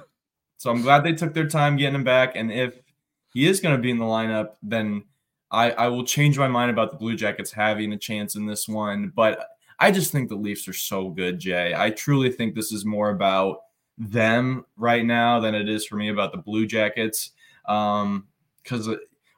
so 0.58 0.72
I'm 0.72 0.84
glad 0.84 1.04
they 1.04 1.14
took 1.14 1.34
their 1.34 1.48
time 1.48 1.76
getting 1.76 1.96
him 1.96 2.04
back. 2.04 2.36
And 2.36 2.52
if 2.52 2.80
he 3.34 3.48
is 3.48 3.60
going 3.60 3.76
to 3.76 3.82
be 3.82 3.90
in 3.90 3.98
the 3.98 4.06
lineup, 4.06 4.54
then 4.62 5.04
I, 5.50 5.72
I 5.72 5.88
will 5.88 6.04
change 6.04 6.38
my 6.38 6.48
mind 6.48 6.70
about 6.70 6.92
the 6.92 6.98
Blue 6.98 7.16
Jackets 7.16 7.52
having 7.52 7.94
a 7.94 7.98
chance 7.98 8.36
in 8.36 8.46
this 8.46 8.68
one. 8.68 9.12
But 9.16 9.48
I 9.80 9.90
just 9.92 10.12
think 10.12 10.30
the 10.30 10.36
Leafs 10.36 10.68
are 10.68 10.74
so 10.74 11.10
good, 11.10 11.40
Jay. 11.40 11.74
I 11.76 11.90
truly 11.90 12.32
think 12.32 12.54
this 12.54 12.72
is 12.72 12.86
more 12.86 13.10
about 13.10 13.62
them 13.98 14.66
right 14.78 15.04
now 15.04 15.40
than 15.40 15.56
it 15.56 15.68
is 15.68 15.86
for 15.86 15.96
me 15.96 16.10
about 16.10 16.32
the 16.32 16.38
Blue 16.38 16.68
Jackets. 16.68 17.32
Um, 17.70 18.26
because 18.64 18.90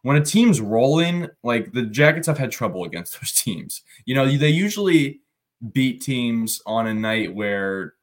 when 0.02 0.18
a 0.18 0.26
team's 0.26 0.60
rolling, 0.60 1.30
like 1.44 1.72
the 1.74 1.84
Jackets 1.84 2.28
have 2.28 2.38
had 2.38 2.52
trouble 2.52 2.84
against 2.84 3.14
those 3.22 3.32
teams. 3.32 3.84
You 4.06 4.16
know, 4.16 4.26
they 4.26 4.50
usually 4.50 5.22
beat 5.74 6.02
teams 6.02 6.62
on 6.66 6.88
a 6.88 6.94
night 6.94 7.34
where 7.36 7.94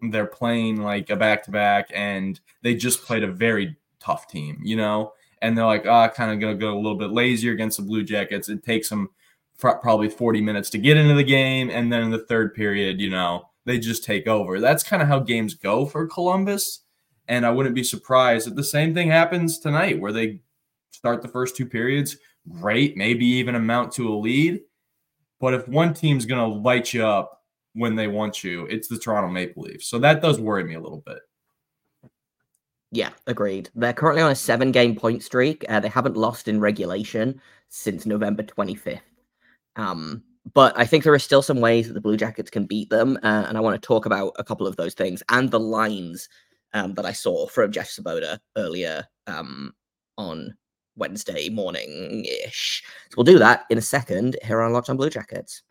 they're 0.00 0.26
playing 0.26 0.80
like 0.80 1.10
a 1.10 1.16
back 1.16 1.44
to 1.44 1.50
back 1.50 1.90
and 1.94 2.40
they 2.62 2.74
just 2.74 3.04
played 3.04 3.22
a 3.22 3.30
very 3.30 3.76
tough 4.00 4.26
team, 4.26 4.58
you 4.64 4.76
know, 4.76 5.12
and 5.40 5.56
they're 5.56 5.66
like, 5.66 5.84
ah, 5.86 6.08
oh, 6.08 6.14
kind 6.14 6.32
of 6.32 6.40
going 6.40 6.58
to 6.58 6.60
go 6.60 6.74
a 6.74 6.76
little 6.76 6.98
bit 6.98 7.10
lazier 7.10 7.52
against 7.52 7.76
the 7.76 7.84
Blue 7.84 8.02
Jackets. 8.02 8.48
It 8.48 8.64
takes 8.64 8.88
them 8.88 9.10
probably 9.58 10.08
40 10.08 10.40
minutes 10.40 10.70
to 10.70 10.78
get 10.78 10.96
into 10.96 11.14
the 11.14 11.22
game. 11.22 11.70
And 11.70 11.92
then 11.92 12.02
in 12.02 12.10
the 12.10 12.26
third 12.26 12.54
period, 12.54 13.00
you 13.00 13.10
know, 13.10 13.44
they 13.64 13.78
just 13.78 14.04
take 14.04 14.26
over. 14.26 14.58
That's 14.58 14.82
kind 14.82 15.02
of 15.02 15.08
how 15.08 15.20
games 15.20 15.54
go 15.54 15.86
for 15.86 16.06
Columbus. 16.06 16.81
And 17.28 17.46
I 17.46 17.50
wouldn't 17.50 17.74
be 17.74 17.84
surprised 17.84 18.48
if 18.48 18.54
the 18.54 18.64
same 18.64 18.94
thing 18.94 19.08
happens 19.08 19.58
tonight 19.58 20.00
where 20.00 20.12
they 20.12 20.40
start 20.90 21.22
the 21.22 21.28
first 21.28 21.56
two 21.56 21.66
periods 21.66 22.16
great, 22.48 22.96
maybe 22.96 23.24
even 23.24 23.54
amount 23.54 23.92
to 23.92 24.12
a 24.12 24.16
lead. 24.16 24.60
But 25.40 25.54
if 25.54 25.68
one 25.68 25.94
team's 25.94 26.26
going 26.26 26.40
to 26.40 26.58
light 26.58 26.92
you 26.92 27.06
up 27.06 27.42
when 27.74 27.96
they 27.96 28.08
want 28.08 28.44
you, 28.44 28.66
it's 28.66 28.88
the 28.88 28.98
Toronto 28.98 29.28
Maple 29.28 29.64
Leafs. 29.64 29.86
So 29.86 29.98
that 29.98 30.22
does 30.22 30.38
worry 30.38 30.64
me 30.64 30.74
a 30.74 30.80
little 30.80 31.02
bit. 31.04 31.18
Yeah, 32.90 33.10
agreed. 33.26 33.70
They're 33.74 33.94
currently 33.94 34.22
on 34.22 34.30
a 34.30 34.36
seven 34.36 34.70
game 34.70 34.94
point 34.94 35.22
streak. 35.22 35.64
Uh, 35.68 35.80
they 35.80 35.88
haven't 35.88 36.16
lost 36.16 36.46
in 36.46 36.60
regulation 36.60 37.40
since 37.70 38.04
November 38.04 38.42
25th. 38.42 39.00
Um, 39.76 40.22
but 40.52 40.78
I 40.78 40.84
think 40.84 41.02
there 41.02 41.14
are 41.14 41.18
still 41.18 41.40
some 41.40 41.60
ways 41.60 41.86
that 41.88 41.94
the 41.94 42.00
Blue 42.00 42.16
Jackets 42.16 42.50
can 42.50 42.66
beat 42.66 42.90
them. 42.90 43.16
Uh, 43.22 43.46
and 43.48 43.56
I 43.56 43.60
want 43.60 43.80
to 43.80 43.86
talk 43.86 44.04
about 44.04 44.34
a 44.38 44.44
couple 44.44 44.66
of 44.66 44.76
those 44.76 44.92
things 44.92 45.22
and 45.30 45.50
the 45.50 45.60
lines 45.60 46.28
um, 46.74 46.94
that 46.94 47.06
I 47.06 47.12
saw 47.12 47.46
from 47.46 47.72
Jeff 47.72 47.88
Svoboda 47.88 48.38
earlier 48.56 49.06
um, 49.26 49.72
on 50.18 50.54
Wednesday 50.96 51.48
morning 51.48 52.24
ish. 52.44 52.82
So 53.10 53.14
we'll 53.16 53.24
do 53.24 53.38
that 53.38 53.64
in 53.70 53.78
a 53.78 53.82
second 53.82 54.36
here 54.42 54.60
on 54.60 54.72
Locked 54.72 54.90
on 54.90 54.96
Blue 54.96 55.10
Jackets. 55.10 55.62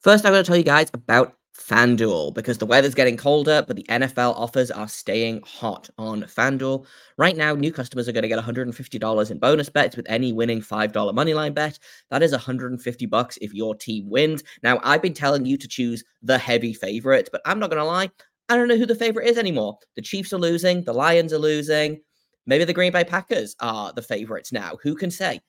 First, 0.00 0.26
I'm 0.26 0.32
going 0.32 0.44
to 0.44 0.46
tell 0.46 0.56
you 0.56 0.64
guys 0.64 0.90
about 0.92 1.34
FanDuel 1.58 2.34
because 2.34 2.58
the 2.58 2.66
weather's 2.66 2.94
getting 2.94 3.16
colder, 3.16 3.64
but 3.66 3.76
the 3.76 3.84
NFL 3.84 4.34
offers 4.36 4.70
are 4.70 4.88
staying 4.88 5.40
hot 5.42 5.88
on 5.98 6.22
FanDuel. 6.22 6.84
Right 7.16 7.36
now, 7.36 7.54
new 7.54 7.72
customers 7.72 8.08
are 8.08 8.12
going 8.12 8.22
to 8.22 8.28
get 8.28 8.42
$150 8.42 9.30
in 9.30 9.38
bonus 9.38 9.68
bets 9.68 9.96
with 9.96 10.06
any 10.08 10.32
winning 10.32 10.60
$5 10.60 10.92
moneyline 10.92 11.54
bet. 11.54 11.78
That 12.10 12.22
is 12.22 12.32
150 12.32 13.06
bucks 13.06 13.38
if 13.40 13.54
your 13.54 13.74
team 13.74 14.10
wins. 14.10 14.42
Now, 14.62 14.80
I've 14.82 15.02
been 15.02 15.14
telling 15.14 15.46
you 15.46 15.56
to 15.56 15.68
choose 15.68 16.02
the 16.22 16.38
heavy 16.38 16.74
favorite, 16.74 17.28
but 17.30 17.40
I'm 17.44 17.58
not 17.58 17.70
going 17.70 17.80
to 17.80 17.86
lie, 17.86 18.10
I 18.48 18.56
don't 18.56 18.68
know 18.68 18.76
who 18.76 18.86
the 18.86 18.94
favorite 18.94 19.28
is 19.28 19.38
anymore. 19.38 19.78
The 19.96 20.02
Chiefs 20.02 20.32
are 20.32 20.38
losing, 20.38 20.82
the 20.82 20.92
Lions 20.92 21.32
are 21.32 21.38
losing. 21.38 22.00
Maybe 22.46 22.64
the 22.64 22.74
Green 22.74 22.92
Bay 22.92 23.04
Packers 23.04 23.56
are 23.60 23.92
the 23.92 24.02
favorites 24.02 24.52
now. 24.52 24.76
Who 24.82 24.94
can 24.94 25.10
say? 25.10 25.40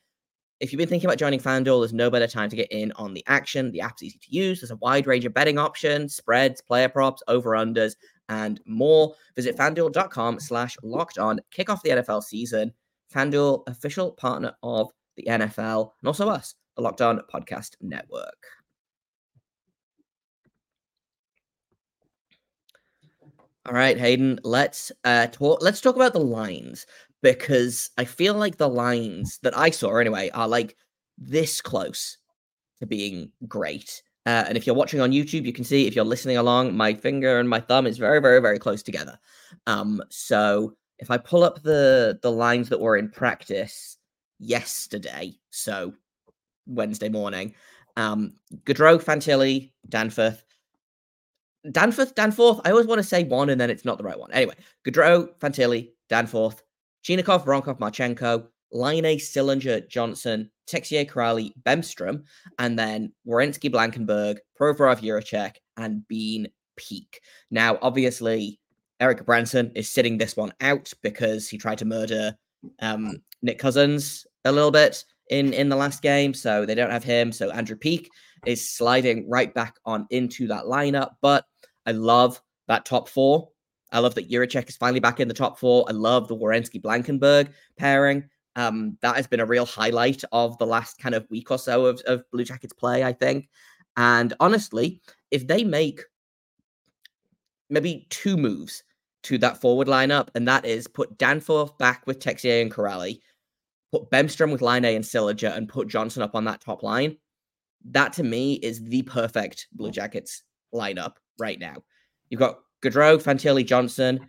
If 0.62 0.72
you've 0.72 0.78
been 0.78 0.88
thinking 0.88 1.10
about 1.10 1.18
joining 1.18 1.40
FanDuel, 1.42 1.82
there's 1.82 1.94
no 1.94 2.10
better 2.10 2.28
time 2.28 2.50
to 2.50 2.56
get 2.56 2.72
in 2.72 2.94
on 2.94 3.14
the 3.14 3.24
action. 3.28 3.72
The 3.72 3.82
app's 3.82 4.04
easy 4.04 4.18
to 4.20 4.36
use. 4.36 4.62
There's 4.62 4.72
a 4.72 4.78
wide 4.78 5.06
range 5.06 5.26
of 5.26 5.34
betting 5.34 5.58
options, 5.58 6.16
spreads, 6.16 6.62
player 6.62 6.88
props, 6.88 7.22
over-unders, 7.28 7.96
and 8.30 8.62
more. 8.66 9.14
Visit 9.36 9.58
fanduel.com 9.58 10.40
slash 10.40 10.78
locked 10.82 11.18
on. 11.18 11.40
Kick 11.52 11.70
off 11.70 11.84
the 11.84 11.90
NFL 11.90 12.24
season. 12.24 12.72
FanDuel, 13.14 13.64
official 13.68 14.12
partner 14.12 14.54
of 14.64 14.92
the 15.18 15.24
NFL, 15.28 15.92
and 16.00 16.08
also 16.08 16.30
us, 16.30 16.56
the 16.76 16.82
Locked 16.82 17.02
On 17.02 17.20
Podcast 17.34 17.76
Network. 17.82 18.46
All 23.68 23.74
right, 23.74 23.98
Hayden, 23.98 24.40
let's 24.44 24.92
uh 25.06 25.26
talk 25.28 25.60
let's 25.64 25.82
talk 25.82 25.96
about 25.96 26.14
the 26.14 26.20
lines 26.20 26.86
because 27.26 27.90
I 27.98 28.06
feel 28.06 28.36
like 28.36 28.58
the 28.58 28.70
lines 28.70 29.40
that 29.42 29.58
I 29.58 29.72
saw 29.72 29.98
anyway 29.98 30.30
are 30.36 30.48
like 30.48 30.78
this 31.18 31.60
close 31.60 32.20
to 32.80 32.86
being 32.86 33.32
great. 33.48 34.04
Uh, 34.28 34.46
and 34.48 34.56
if 34.56 34.68
you're 34.68 34.76
watching 34.76 35.02
on 35.02 35.10
YouTube, 35.10 35.44
you 35.44 35.52
can 35.52 35.64
see 35.64 35.88
if 35.88 35.96
you're 35.96 36.06
listening 36.06 36.38
along, 36.38 36.78
my 36.78 36.94
finger 36.94 37.40
and 37.40 37.50
my 37.50 37.60
thumb 37.60 37.88
is 37.88 37.98
very, 37.98 38.22
very, 38.22 38.40
very 38.40 38.60
close 38.60 38.84
together. 38.84 39.18
Um, 39.66 40.04
so 40.12 40.76
if 41.00 41.10
I 41.10 41.18
pull 41.18 41.44
up 41.44 41.64
the 41.64 42.20
the 42.22 42.32
lines 42.32 42.70
that 42.70 42.80
were 42.80 42.96
in 42.96 43.10
practice 43.10 43.98
yesterday, 44.38 45.34
so 45.50 45.94
Wednesday 46.68 47.10
morning, 47.10 47.56
um, 47.98 48.34
Gaudreau, 48.66 49.04
Fantilli, 49.04 49.72
Danforth, 49.90 50.44
Danforth, 51.72 52.14
Danforth. 52.14 52.62
I 52.66 52.70
always 52.70 52.86
want 52.86 53.00
to 53.00 53.08
say 53.08 53.24
one 53.24 53.50
and 53.50 53.60
then 53.60 53.72
it's 53.72 53.86
not 53.86 53.98
the 53.98 54.04
right 54.04 54.20
one. 54.20 54.32
Anyway, 54.32 54.56
Gaudreau, 54.86 55.36
Fantilli, 55.40 55.90
Danforth, 56.08 56.62
Chinakhov, 57.06 57.46
Voronkov, 57.46 57.80
Marchenko, 57.80 58.48
Laine, 58.72 59.18
Sillinger, 59.18 59.88
Johnson, 59.88 60.50
Texier, 60.68 61.10
Kuraly, 61.10 61.54
Bemstrom, 61.64 62.24
and 62.58 62.78
then 62.78 63.14
Werenski, 63.28 63.72
Blankenburg, 63.72 64.40
Provorov, 64.60 65.02
Jiricek, 65.02 65.58
and 65.78 66.06
Bean 66.08 66.48
Peeke. 66.78 67.20
Now, 67.52 67.78
obviously, 67.82 68.60
Erik 69.00 69.20
Gudbranson 69.24 69.72
is 69.76 69.90
sitting 69.90 70.18
this 70.18 70.36
one 70.36 70.54
out 70.62 70.92
because 71.04 71.48
he 71.48 71.58
tried 71.58 71.78
to 71.80 71.86
murder 71.86 72.36
um, 72.80 73.18
Nick 73.42 73.60
Cousins 73.60 74.26
a 74.44 74.52
little 74.52 74.72
bit 74.72 75.04
in 75.30 75.54
in 75.54 75.70
the 75.70 75.76
last 75.76 76.02
game, 76.02 76.34
so 76.34 76.66
they 76.66 76.76
don't 76.76 76.92
have 76.92 77.04
him. 77.04 77.32
So 77.32 77.52
Andrew 77.52 77.76
Peeke 77.76 78.10
is 78.46 78.76
sliding 78.76 79.30
right 79.30 79.54
back 79.54 79.76
on 79.86 80.08
into 80.10 80.48
that 80.48 80.64
lineup, 80.64 81.12
but 81.22 81.46
I 81.86 81.92
love 81.92 82.42
that 82.68 82.86
top 82.86 83.10
four. 83.10 83.50
I 83.96 84.00
love 84.00 84.14
that 84.16 84.30
Jiricek 84.30 84.68
is 84.68 84.76
finally 84.76 85.00
back 85.00 85.22
in 85.22 85.30
the 85.30 85.34
top 85.34 85.58
four. 85.58 85.86
I 85.88 85.94
love 85.94 86.28
the 86.28 86.36
Werenski 86.36 86.82
Blankenburg 86.82 87.50
pairing. 87.78 88.26
Um, 88.58 88.98
that 89.02 89.16
has 89.16 89.26
been 89.26 89.40
a 89.40 89.46
real 89.46 89.66
highlight 89.66 90.22
of 90.34 90.58
the 90.58 90.66
last 90.66 90.98
kind 90.98 91.16
of 91.16 91.26
week 91.30 91.50
or 91.50 91.58
so 91.58 91.86
of, 91.86 92.02
of 92.02 92.30
Blue 92.32 92.44
Jackets 92.44 92.74
play, 92.74 93.06
I 93.06 93.14
think. 93.14 93.48
And 93.96 94.34
honestly, 94.42 95.02
if 95.32 95.48
they 95.48 95.64
make 95.64 96.02
maybe 97.70 98.06
two 98.10 98.36
moves 98.36 98.84
to 99.24 99.38
that 99.38 99.62
forward 99.62 99.88
lineup, 99.88 100.28
and 100.36 100.46
that 100.48 100.66
is 100.66 100.88
put 100.88 101.18
Danforth 101.18 101.78
back 101.78 102.06
with 102.06 102.20
Texier 102.20 102.62
and 102.62 102.72
Kuraly, 102.72 103.20
put 103.94 104.12
Bemstrom 104.12 104.52
with 104.52 104.62
Laine 104.62 104.86
and 104.86 105.06
Sillinger, 105.06 105.56
and 105.56 105.70
put 105.70 105.88
Johnson 105.88 106.22
up 106.22 106.36
on 106.36 106.44
that 106.46 106.60
top 106.60 106.84
line, 106.84 107.16
that 107.86 108.12
to 108.14 108.24
me 108.24 108.56
is 108.56 108.84
the 108.84 109.04
perfect 109.04 109.68
Blue 109.72 109.92
Jackets 109.92 110.44
lineup 110.74 111.14
right 111.40 111.60
now. 111.60 111.76
You've 112.30 112.40
got 112.40 112.60
Gaudreau, 112.86 113.22
Fantilli, 113.22 113.66
Johnson, 113.66 114.20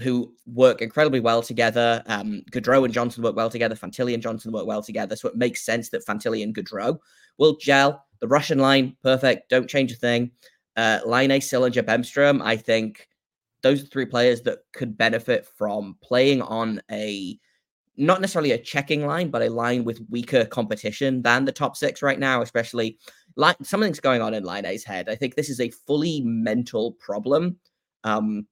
who 0.00 0.34
work 0.46 0.82
incredibly 0.82 1.20
well 1.20 1.42
together. 1.42 2.02
Um, 2.06 2.42
Gaudreau 2.50 2.84
and 2.84 2.92
Johnson 2.92 3.22
work 3.22 3.36
well 3.36 3.50
together. 3.50 3.74
Fantilli 3.74 4.14
and 4.14 4.22
Johnson 4.22 4.52
work 4.52 4.66
well 4.66 4.82
together. 4.82 5.16
So 5.16 5.28
it 5.28 5.36
makes 5.36 5.64
sense 5.64 5.88
that 5.90 6.04
Fantilli 6.06 6.42
and 6.42 6.54
Gaudreau 6.54 6.98
will 7.38 7.56
gel. 7.56 8.04
The 8.20 8.28
Russian 8.28 8.58
line, 8.58 8.96
perfect. 9.02 9.48
Don't 9.48 9.68
change 9.68 9.92
a 9.92 9.96
thing. 9.96 10.30
Uh, 10.76 11.00
Laine, 11.04 11.40
Sillinger, 11.40 11.82
Bemstrom, 11.82 12.40
I 12.42 12.56
think 12.56 13.08
those 13.62 13.82
are 13.82 13.86
three 13.86 14.06
players 14.06 14.42
that 14.42 14.60
could 14.72 14.96
benefit 14.96 15.46
from 15.56 15.96
playing 16.02 16.42
on 16.42 16.82
a 16.90 17.38
not 17.96 18.22
necessarily 18.22 18.52
a 18.52 18.58
checking 18.58 19.06
line, 19.06 19.30
but 19.30 19.42
a 19.42 19.50
line 19.50 19.84
with 19.84 20.00
weaker 20.08 20.46
competition 20.46 21.20
than 21.20 21.44
the 21.44 21.52
top 21.52 21.76
six 21.76 22.00
right 22.00 22.18
now, 22.18 22.40
especially 22.40 22.98
like 23.36 23.56
something's 23.62 24.00
going 24.00 24.22
on 24.22 24.32
in 24.32 24.44
Laine's 24.44 24.82
head. 24.82 25.10
I 25.10 25.14
think 25.14 25.34
this 25.34 25.50
is 25.50 25.60
a 25.60 25.70
fully 25.86 26.22
mental 26.22 26.92
problem. 26.92 27.58
Um, 28.04 28.46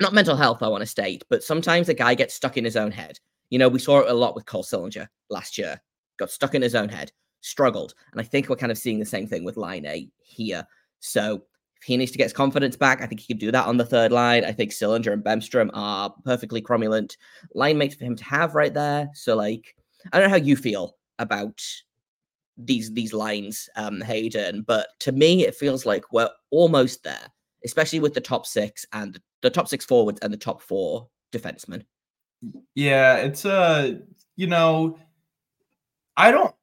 not 0.00 0.12
mental 0.12 0.36
health, 0.36 0.62
I 0.62 0.68
want 0.68 0.82
to 0.82 0.86
state, 0.86 1.24
but 1.30 1.42
sometimes 1.42 1.88
a 1.88 1.94
guy 1.94 2.14
gets 2.14 2.34
stuck 2.34 2.56
in 2.56 2.64
his 2.64 2.76
own 2.76 2.90
head. 2.90 3.18
You 3.50 3.58
know, 3.58 3.68
we 3.68 3.78
saw 3.78 4.00
it 4.00 4.10
a 4.10 4.14
lot 4.14 4.34
with 4.34 4.46
Cole 4.46 4.64
Sillinger 4.64 5.06
last 5.30 5.56
year. 5.56 5.80
Got 6.18 6.30
stuck 6.30 6.54
in 6.54 6.62
his 6.62 6.74
own 6.74 6.88
head, 6.88 7.12
struggled, 7.40 7.94
and 8.12 8.20
I 8.20 8.24
think 8.24 8.48
we're 8.48 8.56
kind 8.56 8.72
of 8.72 8.78
seeing 8.78 8.98
the 8.98 9.04
same 9.04 9.26
thing 9.26 9.44
with 9.44 9.56
Laine 9.56 10.10
here. 10.22 10.66
So 11.00 11.42
if 11.76 11.84
he 11.84 11.96
needs 11.96 12.12
to 12.12 12.18
get 12.18 12.24
his 12.24 12.32
confidence 12.32 12.76
back, 12.76 13.02
I 13.02 13.06
think 13.06 13.20
he 13.20 13.26
can 13.26 13.38
do 13.38 13.52
that 13.52 13.66
on 13.66 13.76
the 13.76 13.84
third 13.84 14.10
line. 14.10 14.44
I 14.44 14.52
think 14.52 14.70
Sillinger 14.70 15.12
and 15.12 15.22
Bemstrom 15.22 15.70
are 15.74 16.14
perfectly 16.24 16.62
cromulent 16.62 17.16
line 17.54 17.78
mates 17.78 17.94
for 17.94 18.04
him 18.04 18.16
to 18.16 18.24
have 18.24 18.54
right 18.54 18.72
there. 18.72 19.10
So 19.14 19.36
like, 19.36 19.76
I 20.12 20.18
don't 20.18 20.28
know 20.28 20.38
how 20.38 20.42
you 20.42 20.56
feel 20.56 20.96
about 21.18 21.62
these 22.56 22.92
these 22.92 23.12
lines, 23.12 23.68
um, 23.76 24.00
Hayden. 24.00 24.62
But 24.62 24.88
to 25.00 25.12
me, 25.12 25.46
it 25.46 25.54
feels 25.54 25.84
like 25.84 26.12
we're 26.12 26.30
almost 26.50 27.02
there, 27.02 27.26
especially 27.64 28.00
with 28.00 28.14
the 28.14 28.20
top 28.20 28.46
six 28.46 28.86
and 28.92 29.20
the 29.42 29.50
top 29.50 29.68
six 29.68 29.84
forwards 29.84 30.20
and 30.20 30.32
the 30.32 30.38
top 30.38 30.62
four 30.62 31.08
defensemen. 31.32 31.84
Yeah, 32.74 33.16
it's 33.16 33.44
a 33.44 33.52
uh, 33.52 33.92
you 34.36 34.46
know, 34.46 34.98
I 36.16 36.30
don't 36.30 36.54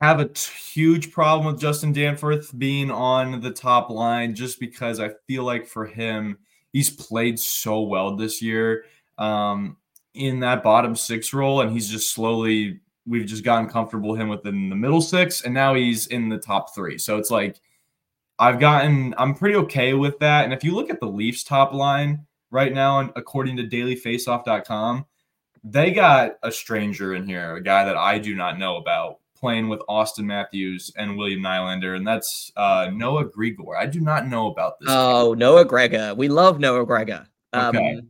have 0.00 0.20
a 0.20 0.30
huge 0.72 1.10
problem 1.10 1.52
with 1.52 1.60
Justin 1.60 1.92
Danforth 1.92 2.56
being 2.56 2.90
on 2.90 3.40
the 3.40 3.50
top 3.50 3.90
line 3.90 4.34
just 4.34 4.60
because 4.60 5.00
I 5.00 5.10
feel 5.26 5.42
like 5.44 5.66
for 5.66 5.86
him, 5.86 6.38
he's 6.72 6.90
played 6.90 7.38
so 7.38 7.82
well 7.82 8.16
this 8.16 8.40
year 8.40 8.84
um, 9.18 9.76
in 10.14 10.40
that 10.40 10.62
bottom 10.62 10.94
six 10.94 11.32
role, 11.32 11.60
and 11.60 11.72
he's 11.72 11.88
just 11.88 12.14
slowly 12.14 12.80
we've 13.06 13.26
just 13.26 13.42
gotten 13.42 13.68
comfortable 13.68 14.14
him 14.14 14.28
within 14.28 14.68
the 14.68 14.76
middle 14.76 15.00
six, 15.00 15.42
and 15.42 15.52
now 15.52 15.74
he's 15.74 16.06
in 16.08 16.28
the 16.28 16.38
top 16.38 16.74
three. 16.74 16.98
So 16.98 17.18
it's 17.18 17.30
like 17.30 17.60
I've 18.38 18.60
gotten 18.60 19.14
I'm 19.18 19.34
pretty 19.34 19.56
okay 19.56 19.94
with 19.94 20.18
that. 20.20 20.44
And 20.44 20.52
if 20.52 20.62
you 20.62 20.74
look 20.74 20.90
at 20.90 21.00
the 21.00 21.06
Leafs 21.06 21.42
top 21.42 21.72
line, 21.72 22.26
right 22.50 22.72
now, 22.72 23.00
and 23.00 23.10
according 23.16 23.56
to 23.56 23.64
dailyfaceoff.com, 23.64 25.06
they 25.64 25.90
got 25.92 26.32
a 26.42 26.52
stranger 26.52 27.14
in 27.14 27.26
here, 27.26 27.56
a 27.56 27.62
guy 27.62 27.84
that 27.84 27.96
I 27.96 28.18
do 28.18 28.34
not 28.34 28.58
know 28.58 28.76
about, 28.76 29.18
playing 29.36 29.68
with 29.68 29.80
Auston 29.88 30.24
Matthews 30.24 30.92
and 30.96 31.16
William 31.16 31.40
Nylander, 31.40 31.96
and 31.96 32.06
that's 32.06 32.50
uh, 32.56 32.90
Noah 32.92 33.26
Gregor. 33.26 33.76
I 33.76 33.86
do 33.86 34.00
not 34.00 34.26
know 34.26 34.50
about 34.50 34.78
this. 34.80 34.88
Oh, 34.90 35.34
guy. 35.34 35.38
Noah 35.38 35.64
Gregor. 35.64 36.14
We 36.14 36.28
love 36.28 36.58
Noah 36.58 36.86
Gregor. 36.86 37.26
Um, 37.52 37.76
okay. 37.76 38.00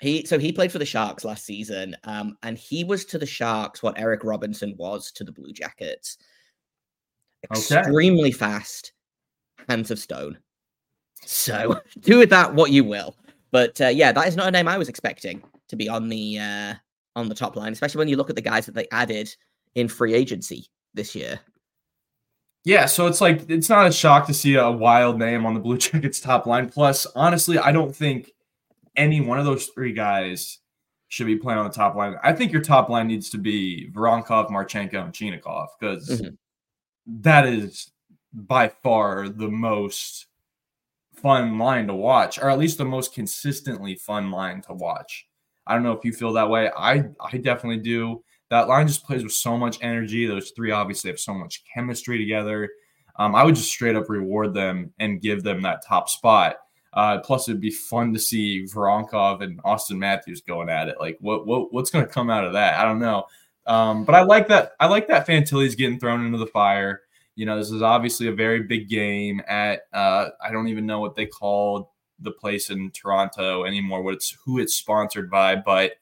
He 0.00 0.24
so 0.24 0.38
he 0.38 0.52
played 0.52 0.70
for 0.70 0.78
the 0.78 0.86
Sharks 0.86 1.24
last 1.24 1.44
season, 1.44 1.96
um, 2.04 2.38
and 2.44 2.56
he 2.56 2.84
was 2.84 3.04
to 3.06 3.18
the 3.18 3.26
Sharks 3.26 3.82
what 3.82 3.98
Eric 3.98 4.22
Robinson 4.22 4.74
was 4.78 5.10
to 5.12 5.24
the 5.24 5.32
Blue 5.32 5.52
Jackets. 5.52 6.18
Extremely 7.42 8.28
okay. 8.28 8.30
fast, 8.30 8.92
hands 9.68 9.90
of 9.90 9.98
stone. 9.98 10.38
So 11.24 11.80
do 12.00 12.18
with 12.18 12.30
that 12.30 12.54
what 12.54 12.70
you 12.70 12.84
will. 12.84 13.16
But 13.50 13.80
uh, 13.80 13.88
yeah, 13.88 14.12
that 14.12 14.28
is 14.28 14.36
not 14.36 14.48
a 14.48 14.50
name 14.50 14.68
I 14.68 14.78
was 14.78 14.88
expecting 14.88 15.42
to 15.68 15.76
be 15.76 15.88
on 15.88 16.08
the 16.08 16.38
uh, 16.38 16.74
on 17.16 17.28
the 17.28 17.34
top 17.34 17.56
line, 17.56 17.72
especially 17.72 17.98
when 17.98 18.08
you 18.08 18.16
look 18.16 18.30
at 18.30 18.36
the 18.36 18.42
guys 18.42 18.66
that 18.66 18.74
they 18.74 18.86
added 18.92 19.34
in 19.74 19.88
free 19.88 20.14
agency 20.14 20.66
this 20.94 21.14
year. 21.14 21.40
Yeah, 22.64 22.86
so 22.86 23.06
it's 23.06 23.20
like 23.20 23.48
it's 23.48 23.68
not 23.68 23.86
a 23.86 23.92
shock 23.92 24.26
to 24.26 24.34
see 24.34 24.56
a 24.56 24.70
wild 24.70 25.18
name 25.18 25.46
on 25.46 25.54
the 25.54 25.60
Blue 25.60 25.78
Jackets 25.78 26.20
top 26.20 26.46
line. 26.46 26.68
Plus, 26.68 27.06
honestly, 27.14 27.58
I 27.58 27.72
don't 27.72 27.94
think 27.94 28.32
any 28.96 29.20
one 29.20 29.38
of 29.38 29.44
those 29.44 29.66
three 29.68 29.92
guys 29.92 30.58
should 31.08 31.26
be 31.26 31.36
playing 31.36 31.58
on 31.58 31.64
the 31.64 31.74
top 31.74 31.94
line. 31.94 32.16
I 32.22 32.32
think 32.32 32.52
your 32.52 32.60
top 32.60 32.90
line 32.90 33.06
needs 33.06 33.30
to 33.30 33.38
be 33.38 33.88
Voronkov, 33.92 34.50
Marchenko, 34.50 35.04
and 35.04 35.12
Chinakhov 35.12 35.68
because 35.80 36.08
mm-hmm. 36.08 36.34
that 37.22 37.46
is 37.46 37.90
by 38.32 38.68
far 38.68 39.28
the 39.28 39.48
most 39.48 40.26
fun 41.12 41.58
line 41.58 41.86
to 41.88 41.94
watch, 41.94 42.38
or 42.38 42.50
at 42.50 42.58
least 42.58 42.78
the 42.78 42.84
most 42.84 43.14
consistently 43.14 43.94
fun 43.96 44.30
line 44.30 44.62
to 44.62 44.74
watch. 44.74 45.26
I 45.66 45.74
don't 45.74 45.82
know 45.82 45.92
if 45.92 46.04
you 46.04 46.12
feel 46.12 46.32
that 46.34 46.50
way. 46.50 46.70
I 46.76 47.04
I 47.20 47.36
definitely 47.38 47.82
do. 47.82 48.22
That 48.50 48.68
line 48.68 48.86
just 48.86 49.04
plays 49.04 49.22
with 49.22 49.32
so 49.32 49.58
much 49.58 49.78
energy. 49.82 50.26
Those 50.26 50.52
three 50.56 50.70
obviously 50.70 51.10
have 51.10 51.20
so 51.20 51.34
much 51.34 51.64
chemistry 51.72 52.18
together. 52.18 52.70
Um, 53.16 53.34
I 53.34 53.44
would 53.44 53.56
just 53.56 53.70
straight 53.70 53.96
up 53.96 54.08
reward 54.08 54.54
them 54.54 54.92
and 54.98 55.20
give 55.20 55.42
them 55.42 55.60
that 55.62 55.84
top 55.86 56.08
spot. 56.08 56.56
Uh, 56.94 57.18
plus, 57.18 57.48
it'd 57.48 57.60
be 57.60 57.70
fun 57.70 58.14
to 58.14 58.18
see 58.18 58.64
Voronkov 58.64 59.42
and 59.42 59.62
Auston 59.64 59.98
Matthews 59.98 60.40
going 60.40 60.70
at 60.70 60.88
it. 60.88 60.96
Like, 60.98 61.18
what 61.20 61.46
what 61.46 61.72
what's 61.72 61.90
going 61.90 62.06
to 62.06 62.10
come 62.10 62.30
out 62.30 62.44
of 62.44 62.54
that? 62.54 62.78
I 62.78 62.84
don't 62.84 62.98
know. 63.00 63.24
Um, 63.66 64.04
but 64.04 64.14
I 64.14 64.22
like 64.22 64.48
that. 64.48 64.72
I 64.80 64.86
like 64.86 65.08
that 65.08 65.26
Fantilli's 65.26 65.74
getting 65.74 66.00
thrown 66.00 66.24
into 66.24 66.38
the 66.38 66.46
fire. 66.46 67.02
You 67.38 67.46
know, 67.46 67.56
this 67.56 67.70
is 67.70 67.82
obviously 67.82 68.26
a 68.26 68.32
very 68.32 68.64
big 68.64 68.88
game 68.88 69.40
at 69.46 69.82
uh, 69.92 70.30
I 70.42 70.50
don't 70.50 70.66
even 70.66 70.86
know 70.86 70.98
what 70.98 71.14
they 71.14 71.26
call 71.26 71.94
the 72.18 72.32
place 72.32 72.68
in 72.68 72.90
Toronto 72.90 73.62
anymore. 73.62 74.02
What 74.02 74.14
it's 74.14 74.36
who 74.44 74.58
it's 74.58 74.74
sponsored 74.74 75.30
by, 75.30 75.54
but 75.54 75.92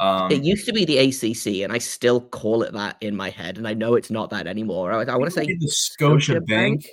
um, 0.00 0.30
it 0.30 0.42
used 0.42 0.66
to 0.66 0.72
be 0.74 0.84
the 0.84 0.98
ACC, 0.98 1.64
and 1.64 1.72
I 1.72 1.78
still 1.78 2.20
call 2.20 2.62
it 2.62 2.74
that 2.74 2.98
in 3.00 3.16
my 3.16 3.30
head, 3.30 3.56
and 3.56 3.66
I 3.66 3.72
know 3.72 3.94
it's 3.94 4.10
not 4.10 4.28
that 4.30 4.46
anymore. 4.46 4.92
I, 4.92 5.10
I 5.10 5.16
want 5.16 5.30
to 5.32 5.40
say 5.40 5.46
the 5.46 5.68
Scotia, 5.68 6.42
Bank. 6.42 6.82
Bank. 6.82 6.84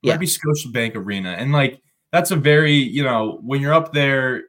Yeah, 0.00 0.16
be 0.16 0.26
Scotiabank 0.26 0.96
Arena, 0.96 1.32
and 1.32 1.52
like 1.52 1.78
that's 2.10 2.30
a 2.30 2.36
very 2.36 2.72
you 2.72 3.04
know 3.04 3.38
when 3.42 3.60
you're 3.60 3.74
up 3.74 3.92
there, 3.92 4.44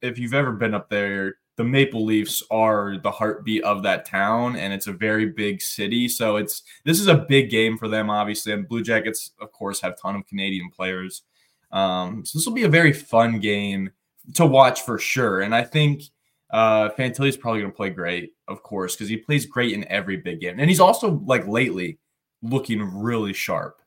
if 0.00 0.16
you've 0.16 0.32
ever 0.32 0.52
been 0.52 0.74
up 0.74 0.88
there, 0.90 1.34
the 1.56 1.64
Maple 1.64 2.04
Leafs 2.04 2.42
are 2.50 2.96
the 3.02 3.10
heartbeat 3.10 3.62
of 3.64 3.82
that 3.82 4.06
town, 4.06 4.56
and 4.56 4.72
it's 4.72 4.86
a 4.86 4.92
very 4.92 5.26
big 5.26 5.60
city. 5.60 6.08
So 6.08 6.36
it's 6.36 6.62
this 6.84 6.98
is 6.98 7.08
a 7.08 7.14
big 7.28 7.50
game 7.50 7.76
for 7.76 7.88
them, 7.88 8.08
obviously. 8.08 8.52
And 8.52 8.66
Blue 8.66 8.82
Jackets, 8.82 9.32
of 9.40 9.52
course, 9.52 9.80
have 9.80 10.00
ton 10.00 10.16
of 10.16 10.26
Canadian 10.26 10.70
players. 10.70 11.22
Um, 11.70 12.24
so 12.24 12.38
this 12.38 12.46
will 12.46 12.54
be 12.54 12.64
a 12.64 12.68
very 12.68 12.92
fun 12.92 13.38
game 13.38 13.90
to 14.34 14.46
watch 14.46 14.82
for 14.82 14.98
sure. 14.98 15.40
And 15.40 15.54
I 15.54 15.64
think 15.64 16.02
uh, 16.50 16.90
Fantilli 16.90 17.28
is 17.28 17.36
probably 17.36 17.60
going 17.60 17.72
to 17.72 17.76
play 17.76 17.90
great, 17.90 18.32
of 18.48 18.62
course, 18.62 18.94
because 18.94 19.08
he 19.08 19.16
plays 19.16 19.46
great 19.46 19.72
in 19.72 19.88
every 19.88 20.16
big 20.16 20.40
game, 20.40 20.58
and 20.58 20.68
he's 20.70 20.80
also 20.80 21.20
like 21.26 21.46
lately 21.46 21.98
looking 22.42 22.82
really 22.82 23.32
sharp. 23.32 23.80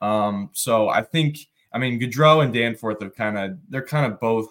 Um, 0.00 0.50
so 0.52 0.88
I 0.88 1.02
think, 1.02 1.38
I 1.72 1.78
mean, 1.78 2.00
Gaudreau 2.00 2.42
and 2.42 2.52
Danforth 2.52 3.02
have 3.02 3.14
kind 3.14 3.36
of 3.36 3.58
they're 3.68 3.84
kind 3.84 4.10
of 4.10 4.18
both 4.20 4.48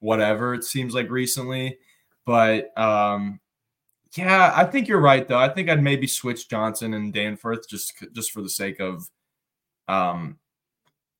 whatever 0.00 0.54
it 0.54 0.64
seems 0.64 0.94
like 0.94 1.10
recently. 1.10 1.78
But 2.26 2.76
um, 2.78 3.40
yeah, 4.16 4.52
I 4.54 4.64
think 4.64 4.88
you're 4.88 5.00
right 5.00 5.26
though. 5.26 5.38
I 5.38 5.48
think 5.48 5.70
I'd 5.70 5.82
maybe 5.82 6.06
switch 6.06 6.48
Johnson 6.48 6.92
and 6.94 7.12
Danforth 7.12 7.68
just 7.68 7.94
just 8.12 8.32
for 8.32 8.42
the 8.42 8.50
sake 8.50 8.80
of 8.80 9.08
um 9.88 10.38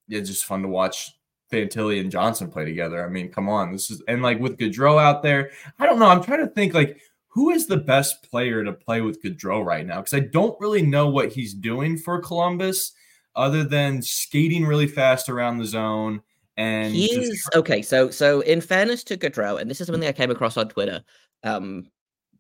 yeah, 0.08 0.20
just 0.20 0.44
fun 0.44 0.62
to 0.62 0.68
watch 0.68 1.12
Fantilli 1.52 2.00
and 2.00 2.10
Johnson 2.10 2.50
play 2.50 2.64
together. 2.64 3.04
I 3.04 3.08
mean, 3.08 3.30
come 3.30 3.48
on. 3.48 3.72
This 3.72 3.90
is 3.90 4.02
and 4.08 4.22
like 4.22 4.40
with 4.40 4.58
Gaudreau 4.58 5.00
out 5.00 5.22
there, 5.22 5.50
I 5.78 5.86
don't 5.86 5.98
know. 5.98 6.06
I'm 6.06 6.22
trying 6.22 6.40
to 6.40 6.52
think 6.52 6.74
like 6.74 7.00
who 7.28 7.50
is 7.50 7.66
the 7.66 7.76
best 7.76 8.28
player 8.28 8.64
to 8.64 8.72
play 8.72 9.00
with 9.00 9.22
Gaudreau 9.22 9.64
right 9.64 9.86
now? 9.86 9.96
Because 9.96 10.14
I 10.14 10.20
don't 10.20 10.58
really 10.60 10.82
know 10.82 11.08
what 11.08 11.32
he's 11.32 11.54
doing 11.54 11.98
for 11.98 12.20
Columbus 12.20 12.92
other 13.34 13.62
than 13.62 14.00
skating 14.00 14.64
really 14.64 14.86
fast 14.86 15.28
around 15.28 15.58
the 15.58 15.66
zone 15.66 16.22
and 16.56 16.94
he's 16.94 17.46
okay. 17.54 17.82
So, 17.82 18.10
so 18.10 18.40
in 18.40 18.60
fairness 18.60 19.04
to 19.04 19.16
Gaudreau, 19.16 19.60
and 19.60 19.70
this 19.70 19.80
is 19.80 19.86
something 19.86 20.08
I 20.08 20.12
came 20.12 20.30
across 20.30 20.56
on 20.56 20.68
Twitter 20.68 21.02
um, 21.42 21.86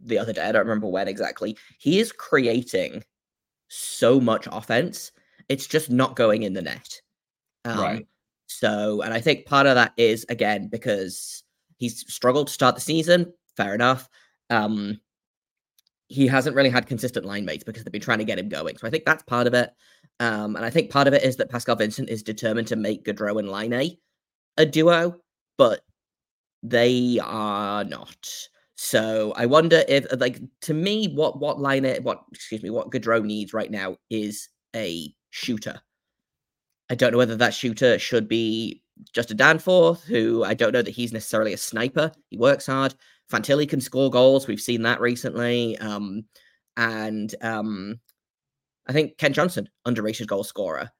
the 0.00 0.18
other 0.18 0.32
day. 0.32 0.42
I 0.42 0.52
don't 0.52 0.66
remember 0.66 0.88
when 0.88 1.08
exactly. 1.08 1.56
He 1.78 1.98
is 1.98 2.12
creating 2.12 3.04
so 3.68 4.20
much 4.20 4.48
offense. 4.50 5.12
It's 5.48 5.66
just 5.66 5.90
not 5.90 6.16
going 6.16 6.42
in 6.42 6.54
the 6.54 6.62
net. 6.62 7.00
Um, 7.64 7.78
right. 7.78 8.06
So, 8.46 9.02
and 9.02 9.12
I 9.12 9.20
think 9.20 9.46
part 9.46 9.66
of 9.66 9.74
that 9.74 9.92
is 9.96 10.24
again 10.28 10.68
because 10.68 11.42
he's 11.78 12.12
struggled 12.12 12.46
to 12.46 12.52
start 12.52 12.74
the 12.74 12.80
season. 12.80 13.32
Fair 13.56 13.74
enough. 13.74 14.08
Um, 14.50 15.00
he 16.08 16.26
hasn't 16.26 16.54
really 16.54 16.70
had 16.70 16.86
consistent 16.86 17.26
line 17.26 17.44
mates 17.44 17.64
because 17.64 17.82
they've 17.82 17.92
been 17.92 18.00
trying 18.00 18.18
to 18.18 18.24
get 18.24 18.38
him 18.38 18.48
going. 18.48 18.78
So 18.78 18.86
I 18.86 18.90
think 18.90 19.04
that's 19.04 19.24
part 19.24 19.46
of 19.46 19.54
it. 19.54 19.70
Um, 20.20 20.56
and 20.56 20.64
I 20.64 20.70
think 20.70 20.90
part 20.90 21.08
of 21.08 21.14
it 21.14 21.24
is 21.24 21.36
that 21.36 21.50
Pascal 21.50 21.76
Vincent 21.76 22.08
is 22.08 22.22
determined 22.22 22.68
to 22.68 22.76
make 22.76 23.04
Gaudreau 23.04 23.38
and 23.38 23.50
Laine 23.50 23.72
a 23.72 23.98
duo, 24.64 25.20
but 25.58 25.80
they 26.62 27.18
are 27.22 27.84
not. 27.84 28.28
So 28.76 29.32
I 29.36 29.46
wonder 29.46 29.82
if, 29.88 30.06
like, 30.18 30.40
to 30.62 30.74
me, 30.74 31.08
what 31.08 31.40
what 31.40 31.58
line 31.58 31.84
what 32.02 32.24
excuse 32.32 32.62
me, 32.62 32.70
what 32.70 32.90
Gaudreau 32.90 33.24
needs 33.24 33.52
right 33.52 33.70
now 33.70 33.96
is 34.10 34.48
a 34.74 35.12
shooter. 35.30 35.80
I 36.90 36.94
don't 36.94 37.12
know 37.12 37.18
whether 37.18 37.36
that 37.36 37.54
shooter 37.54 37.98
should 37.98 38.28
be 38.28 38.82
just 39.12 39.30
a 39.30 39.34
Danforth, 39.34 40.04
who 40.04 40.44
I 40.44 40.54
don't 40.54 40.72
know 40.72 40.82
that 40.82 40.94
he's 40.94 41.12
necessarily 41.12 41.52
a 41.52 41.58
sniper. 41.58 42.12
He 42.30 42.38
works 42.38 42.66
hard. 42.66 42.94
Fantilli 43.32 43.68
can 43.68 43.80
score 43.80 44.10
goals. 44.10 44.46
We've 44.46 44.60
seen 44.60 44.82
that 44.82 45.00
recently. 45.00 45.76
Um, 45.78 46.24
and 46.76 47.34
um, 47.42 48.00
I 48.86 48.92
think 48.92 49.18
Kent 49.18 49.34
Johnson, 49.34 49.68
underrated 49.84 50.28
goal 50.28 50.44
scorer, 50.44 50.90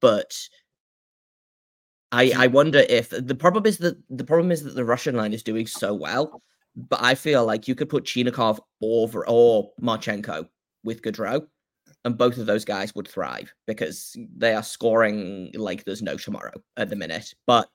but 0.00 0.38
I 2.12 2.32
I 2.36 2.46
wonder 2.46 2.84
if 2.88 3.10
the 3.10 3.34
problem 3.34 3.66
is 3.66 3.78
that 3.78 3.96
the 4.10 4.24
problem 4.24 4.52
is 4.52 4.62
that 4.62 4.74
the 4.74 4.84
Russian 4.84 5.16
line 5.16 5.32
is 5.32 5.42
doing 5.42 5.66
so 5.66 5.94
well, 5.94 6.42
but 6.76 7.02
I 7.02 7.14
feel 7.14 7.44
like 7.44 7.66
you 7.66 7.74
could 7.74 7.88
put 7.88 8.04
Chinakhov 8.04 8.60
over 8.82 9.26
or 9.26 9.70
Marchenko 9.80 10.46
with 10.84 11.02
Gaudreau, 11.02 11.46
and 12.04 12.16
both 12.16 12.38
of 12.38 12.46
those 12.46 12.64
guys 12.64 12.94
would 12.94 13.08
thrive 13.08 13.52
because 13.66 14.16
they 14.36 14.54
are 14.54 14.62
scoring 14.62 15.50
like 15.54 15.84
there's 15.84 16.02
no 16.02 16.16
tomorrow 16.16 16.52
at 16.76 16.90
the 16.90 16.96
minute. 16.96 17.34
But 17.46 17.68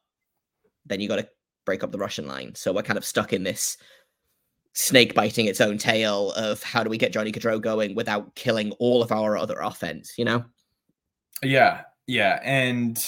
then 0.85 1.01
you 1.01 1.07
got 1.07 1.17
to 1.17 1.29
break 1.65 1.83
up 1.83 1.91
the 1.91 1.97
Russian 1.97 2.27
line, 2.27 2.53
so 2.55 2.71
we're 2.71 2.83
kind 2.83 2.97
of 2.97 3.05
stuck 3.05 3.33
in 3.33 3.43
this 3.43 3.77
snake 4.73 5.15
biting 5.15 5.47
its 5.47 5.59
own 5.59 5.79
tail 5.79 6.31
of 6.33 6.61
how 6.61 6.83
do 6.83 6.89
we 6.89 6.99
get 6.99 7.11
Johnny 7.11 7.31
Gaudreau 7.31 7.59
going 7.59 7.95
without 7.95 8.35
killing 8.35 8.71
all 8.73 9.01
of 9.01 9.11
our 9.11 9.35
other 9.35 9.57
offense, 9.59 10.13
you 10.19 10.23
know? 10.23 10.45
Yeah, 11.41 11.81
yeah, 12.05 12.39
and 12.43 13.03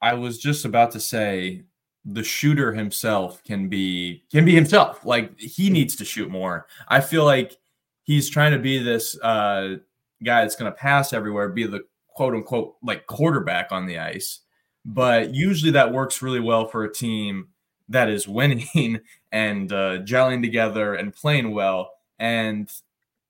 I 0.00 0.14
was 0.14 0.38
just 0.38 0.64
about 0.64 0.90
to 0.92 1.00
say 1.00 1.64
the 2.04 2.22
shooter 2.22 2.72
himself 2.72 3.42
can 3.42 3.68
be 3.68 4.24
can 4.30 4.44
be 4.44 4.54
himself. 4.54 5.04
Like 5.04 5.38
he 5.38 5.70
needs 5.70 5.96
to 5.96 6.04
shoot 6.04 6.30
more. 6.30 6.66
I 6.88 7.00
feel 7.00 7.24
like 7.24 7.56
he's 8.04 8.30
trying 8.30 8.52
to 8.52 8.58
be 8.58 8.78
this 8.78 9.18
uh, 9.20 9.76
guy 10.24 10.42
that's 10.42 10.56
going 10.56 10.70
to 10.70 10.78
pass 10.78 11.12
everywhere, 11.12 11.48
be 11.48 11.66
the 11.66 11.84
quote 12.08 12.34
unquote 12.34 12.76
like 12.82 13.06
quarterback 13.06 13.72
on 13.72 13.86
the 13.86 13.98
ice. 13.98 14.40
But 14.84 15.34
usually 15.34 15.72
that 15.72 15.92
works 15.92 16.22
really 16.22 16.40
well 16.40 16.68
for 16.68 16.84
a 16.84 16.92
team 16.92 17.48
that 17.88 18.08
is 18.08 18.28
winning 18.28 19.00
and 19.32 19.72
uh, 19.72 19.98
gelling 20.02 20.42
together 20.42 20.94
and 20.94 21.14
playing 21.14 21.52
well. 21.52 21.90
And 22.18 22.70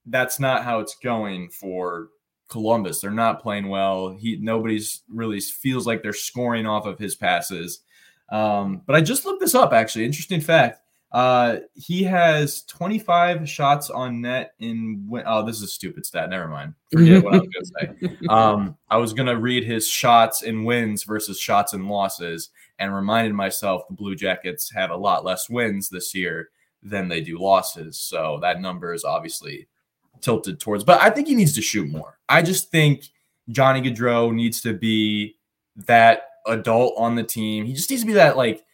that's 0.05 0.38
not 0.38 0.64
how 0.64 0.81
it's 0.81 0.96
going 0.96 1.48
for 1.50 2.09
Columbus. 2.48 3.00
They're 3.00 3.11
not 3.11 3.42
playing 3.42 3.68
well. 3.68 4.16
He 4.18 4.37
nobody's 4.37 5.02
really 5.09 5.40
feels 5.40 5.87
like 5.87 6.02
they're 6.02 6.12
scoring 6.12 6.66
off 6.66 6.87
of 6.87 6.98
his 6.98 7.14
passes. 7.14 7.80
Um, 8.30 8.82
but 8.87 8.96
I 8.96 9.00
just 9.00 9.24
looked 9.24 9.40
this 9.40 9.54
up 9.54 9.72
actually. 9.72 10.04
Interesting 10.04 10.40
fact. 10.40 10.80
Uh, 11.12 11.61
he 11.74 12.02
has 12.02 12.62
25 12.64 13.48
shots 13.48 13.90
on 13.90 14.20
net 14.20 14.52
in. 14.59 15.09
Oh, 15.24 15.46
this 15.46 15.56
is 15.56 15.62
a 15.62 15.68
stupid 15.68 16.04
stat. 16.04 16.28
Never 16.28 16.48
mind. 16.48 16.74
Forget 16.92 17.24
what 17.24 17.35
I 17.35 17.38
was 17.38 17.48
going 17.48 17.64
to 17.64 18.09
say. 18.09 18.16
Um, 18.28 18.76
I 18.90 18.96
was 18.96 19.12
going 19.12 19.28
to 19.28 19.38
read 19.38 19.64
his 19.64 19.88
shots 19.88 20.42
and 20.42 20.66
wins 20.66 21.04
versus 21.04 21.38
shots 21.38 21.72
and 21.72 21.88
losses, 21.88 22.50
and 22.78 22.94
reminded 22.94 23.35
myself 23.35 23.87
the 23.88 23.94
Blue 23.94 24.16
Jackets 24.16 24.70
have 24.72 24.90
a 24.90 24.96
lot 24.96 25.24
less 25.24 25.48
wins 25.48 25.88
this 25.88 26.14
year 26.14 26.50
than 26.82 27.09
they 27.09 27.20
do 27.20 27.38
losses. 27.38 27.98
So 27.98 28.38
that 28.42 28.61
number 28.61 28.92
is 28.92 29.04
obviously 29.04 29.68
tilted 30.20 30.61
towards. 30.61 30.85
But 30.85 31.00
I 31.00 31.11
think 31.11 31.29
he 31.29 31.35
needs 31.35 31.55
to 31.55 31.62
shoot 31.62 31.88
more. 31.88 32.18
I 32.29 32.42
just 32.42 32.70
think 32.70 33.05
Johnny 33.48 33.81
Gaudreau 33.83 34.35
needs 34.35 34.61
to 34.62 34.72
be 34.72 35.37
that 35.76 36.22
adult 36.46 36.94
on 36.96 37.14
the 37.14 37.24
team. 37.24 37.64
He 37.64 37.74
just 37.74 37.90
needs 37.90 38.02
to 38.02 38.07
be 38.07 38.14
that 38.14 38.37
like 38.37 38.64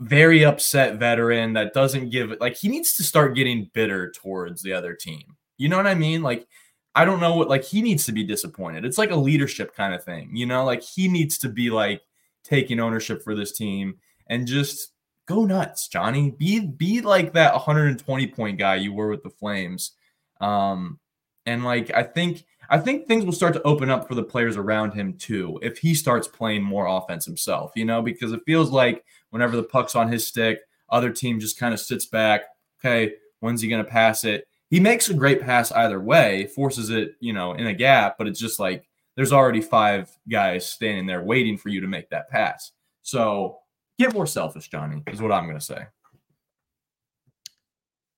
very 0.00 0.44
upset 0.44 0.98
veteran 0.98 1.52
that 1.52 1.72
doesn't 1.72 2.10
give 2.10 2.32
it 2.32 2.40
like 2.40 2.56
he 2.56 2.68
needs 2.68 2.94
to 2.96 3.04
start 3.04 3.36
getting 3.36 3.70
bitter 3.72 4.10
towards 4.10 4.62
the 4.62 4.72
other 4.72 4.94
team. 4.94 5.36
You 5.56 5.68
know 5.68 5.76
what 5.76 5.86
I 5.86 5.94
mean? 5.94 6.22
Like 6.22 6.46
I 6.94 7.04
don't 7.04 7.20
know 7.20 7.36
what 7.36 7.48
like 7.48 7.64
he 7.64 7.82
needs 7.82 8.06
to 8.06 8.12
be 8.12 8.24
disappointed. 8.24 8.84
It's 8.84 8.98
like 8.98 9.10
a 9.10 9.16
leadership 9.16 9.74
kind 9.74 9.94
of 9.94 10.04
thing. 10.04 10.30
You 10.34 10.46
know, 10.46 10.64
like 10.64 10.82
he 10.82 11.08
needs 11.08 11.38
to 11.38 11.48
be 11.48 11.70
like 11.70 12.02
taking 12.42 12.80
ownership 12.80 13.22
for 13.22 13.34
this 13.34 13.52
team 13.52 13.96
and 14.28 14.46
just 14.46 14.92
go 15.26 15.44
nuts, 15.44 15.88
Johnny. 15.88 16.30
Be 16.30 16.60
be 16.66 17.00
like 17.00 17.32
that 17.32 17.54
120 17.54 18.26
point 18.28 18.58
guy 18.58 18.76
you 18.76 18.92
were 18.92 19.08
with 19.08 19.22
the 19.22 19.30
Flames. 19.30 19.92
Um 20.40 20.98
and 21.46 21.64
like 21.64 21.92
I 21.94 22.02
think 22.02 22.44
I 22.70 22.78
think 22.78 23.06
things 23.06 23.24
will 23.24 23.32
start 23.32 23.54
to 23.54 23.62
open 23.62 23.90
up 23.90 24.08
for 24.08 24.14
the 24.14 24.22
players 24.22 24.56
around 24.56 24.92
him 24.92 25.14
too 25.14 25.58
if 25.62 25.78
he 25.78 25.94
starts 25.94 26.26
playing 26.26 26.62
more 26.62 26.86
offense 26.86 27.24
himself, 27.24 27.72
you 27.74 27.84
know, 27.84 28.02
because 28.02 28.32
it 28.32 28.40
feels 28.46 28.70
like 28.70 29.04
whenever 29.30 29.56
the 29.56 29.62
puck's 29.62 29.94
on 29.94 30.10
his 30.10 30.26
stick, 30.26 30.60
other 30.88 31.10
team 31.10 31.40
just 31.40 31.58
kind 31.58 31.74
of 31.74 31.80
sits 31.80 32.06
back. 32.06 32.42
Okay, 32.80 33.14
when's 33.40 33.60
he 33.60 33.68
going 33.68 33.84
to 33.84 33.90
pass 33.90 34.24
it? 34.24 34.46
He 34.70 34.80
makes 34.80 35.08
a 35.08 35.14
great 35.14 35.40
pass 35.40 35.70
either 35.72 36.00
way, 36.00 36.46
forces 36.48 36.90
it, 36.90 37.14
you 37.20 37.32
know, 37.32 37.52
in 37.52 37.66
a 37.66 37.74
gap, 37.74 38.16
but 38.18 38.26
it's 38.26 38.40
just 38.40 38.58
like 38.58 38.88
there's 39.16 39.32
already 39.32 39.60
five 39.60 40.10
guys 40.28 40.66
standing 40.66 41.06
there 41.06 41.22
waiting 41.22 41.56
for 41.56 41.68
you 41.68 41.80
to 41.80 41.86
make 41.86 42.10
that 42.10 42.28
pass. 42.28 42.72
So 43.02 43.58
get 43.98 44.14
more 44.14 44.26
selfish, 44.26 44.68
Johnny, 44.68 45.02
is 45.06 45.20
what 45.20 45.32
I'm 45.32 45.44
going 45.44 45.58
to 45.58 45.64
say. 45.64 45.86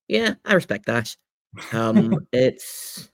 Yeah, 0.08 0.34
I 0.44 0.54
respect 0.54 0.86
that. 0.86 1.16
Um, 1.72 2.26
it's 2.32 3.08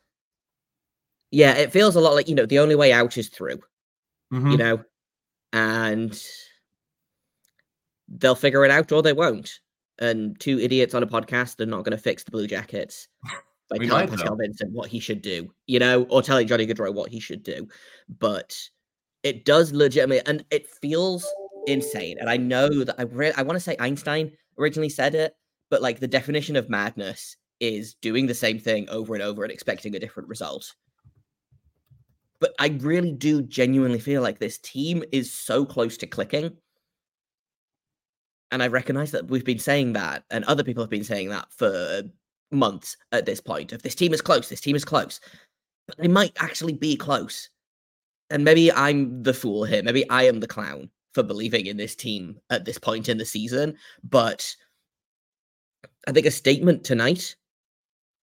yeah, 1.30 1.54
it 1.54 1.72
feels 1.72 1.96
a 1.96 2.00
lot 2.00 2.14
like 2.14 2.28
you 2.28 2.34
know 2.34 2.46
the 2.46 2.58
only 2.58 2.74
way 2.74 2.92
out 2.92 3.16
is 3.16 3.28
through. 3.28 3.60
Mhm. 4.32 4.52
You 4.52 4.56
know, 4.56 4.84
and 5.52 6.22
they'll 8.08 8.34
figure 8.34 8.64
it 8.64 8.70
out 8.70 8.92
or 8.92 9.02
they 9.02 9.12
won't. 9.12 9.60
And 9.98 10.38
two 10.40 10.58
idiots 10.58 10.94
on 10.94 11.02
a 11.02 11.06
podcast 11.06 11.60
are 11.60 11.66
not 11.66 11.84
going 11.84 11.96
to 11.96 12.02
fix 12.02 12.24
the 12.24 12.30
Blue 12.30 12.46
Jackets 12.46 13.08
by 13.70 13.76
We 13.78 13.86
telling 13.88 14.08
Pascal. 14.08 14.36
Vincent 14.36 14.72
what 14.72 14.88
he 14.88 14.98
should 15.00 15.22
do, 15.22 15.52
you 15.66 15.78
know, 15.78 16.04
or 16.04 16.22
telling 16.22 16.46
Johnny 16.46 16.66
Gaudreau 16.66 16.92
what 16.92 17.10
he 17.10 17.20
should 17.20 17.42
do. 17.42 17.68
But 18.18 18.56
it 19.22 19.44
does 19.44 19.72
legitimately, 19.72 20.26
and 20.26 20.44
it 20.50 20.66
feels 20.80 21.26
insane. 21.66 22.18
And 22.18 22.28
I 22.28 22.36
know 22.36 22.84
that 22.84 22.96
I 22.98 23.02
re- 23.02 23.32
I 23.36 23.42
want 23.42 23.56
to 23.56 23.60
say 23.60 23.76
Einstein 23.78 24.32
originally 24.58 24.88
said 24.88 25.14
it, 25.14 25.34
but 25.70 25.82
like 25.82 26.00
the 26.00 26.08
definition 26.08 26.56
of 26.56 26.68
madness 26.68 27.36
is 27.62 27.94
doing 27.94 28.26
the 28.26 28.34
same 28.34 28.58
thing 28.58 28.88
over 28.90 29.14
and 29.14 29.22
over 29.22 29.44
and 29.44 29.52
expecting 29.52 29.94
a 29.94 30.00
different 30.00 30.28
result. 30.28 30.74
But 32.40 32.54
I 32.58 32.76
really 32.80 33.12
do 33.12 33.40
genuinely 33.40 34.00
feel 34.00 34.20
like 34.20 34.40
this 34.40 34.58
team 34.58 35.04
is 35.12 35.32
so 35.32 35.64
close 35.64 35.96
to 35.98 36.08
clicking. 36.08 36.56
And 38.50 38.62
I 38.62 38.66
recognize 38.66 39.12
that 39.12 39.28
we've 39.28 39.44
been 39.44 39.60
saying 39.60 39.92
that, 39.92 40.24
and 40.30 40.44
other 40.44 40.64
people 40.64 40.82
have 40.82 40.90
been 40.90 41.04
saying 41.04 41.28
that 41.28 41.46
for 41.52 42.02
months 42.50 42.96
at 43.12 43.26
this 43.26 43.40
point. 43.40 43.72
If 43.72 43.82
this 43.82 43.94
team 43.94 44.12
is 44.12 44.20
close, 44.20 44.48
this 44.48 44.60
team 44.60 44.74
is 44.74 44.84
close. 44.84 45.20
But 45.86 45.98
they 45.98 46.08
might 46.08 46.32
actually 46.38 46.74
be 46.74 46.96
close. 46.96 47.48
And 48.28 48.44
maybe 48.44 48.72
I'm 48.72 49.22
the 49.22 49.34
fool 49.34 49.64
here. 49.64 49.82
Maybe 49.82 50.08
I 50.10 50.24
am 50.24 50.40
the 50.40 50.48
clown 50.48 50.90
for 51.14 51.22
believing 51.22 51.66
in 51.66 51.76
this 51.76 51.94
team 51.94 52.40
at 52.50 52.64
this 52.64 52.78
point 52.78 53.08
in 53.08 53.18
the 53.18 53.24
season. 53.24 53.76
But 54.02 54.54
I 56.08 56.12
think 56.12 56.26
a 56.26 56.30
statement 56.32 56.82
tonight, 56.82 57.36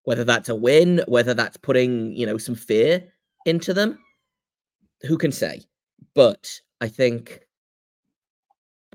whether 0.04 0.24
that's 0.24 0.50
a 0.50 0.56
win, 0.56 1.02
whether 1.08 1.34
that's 1.34 1.58
putting, 1.58 2.14
you 2.14 2.26
know, 2.26 2.38
some 2.38 2.56
fear 2.56 3.04
into 3.46 3.74
them, 3.74 4.00
who 5.02 5.18
can 5.18 5.32
say? 5.32 5.62
But 6.16 6.60
I 6.82 6.88
think 6.88 7.42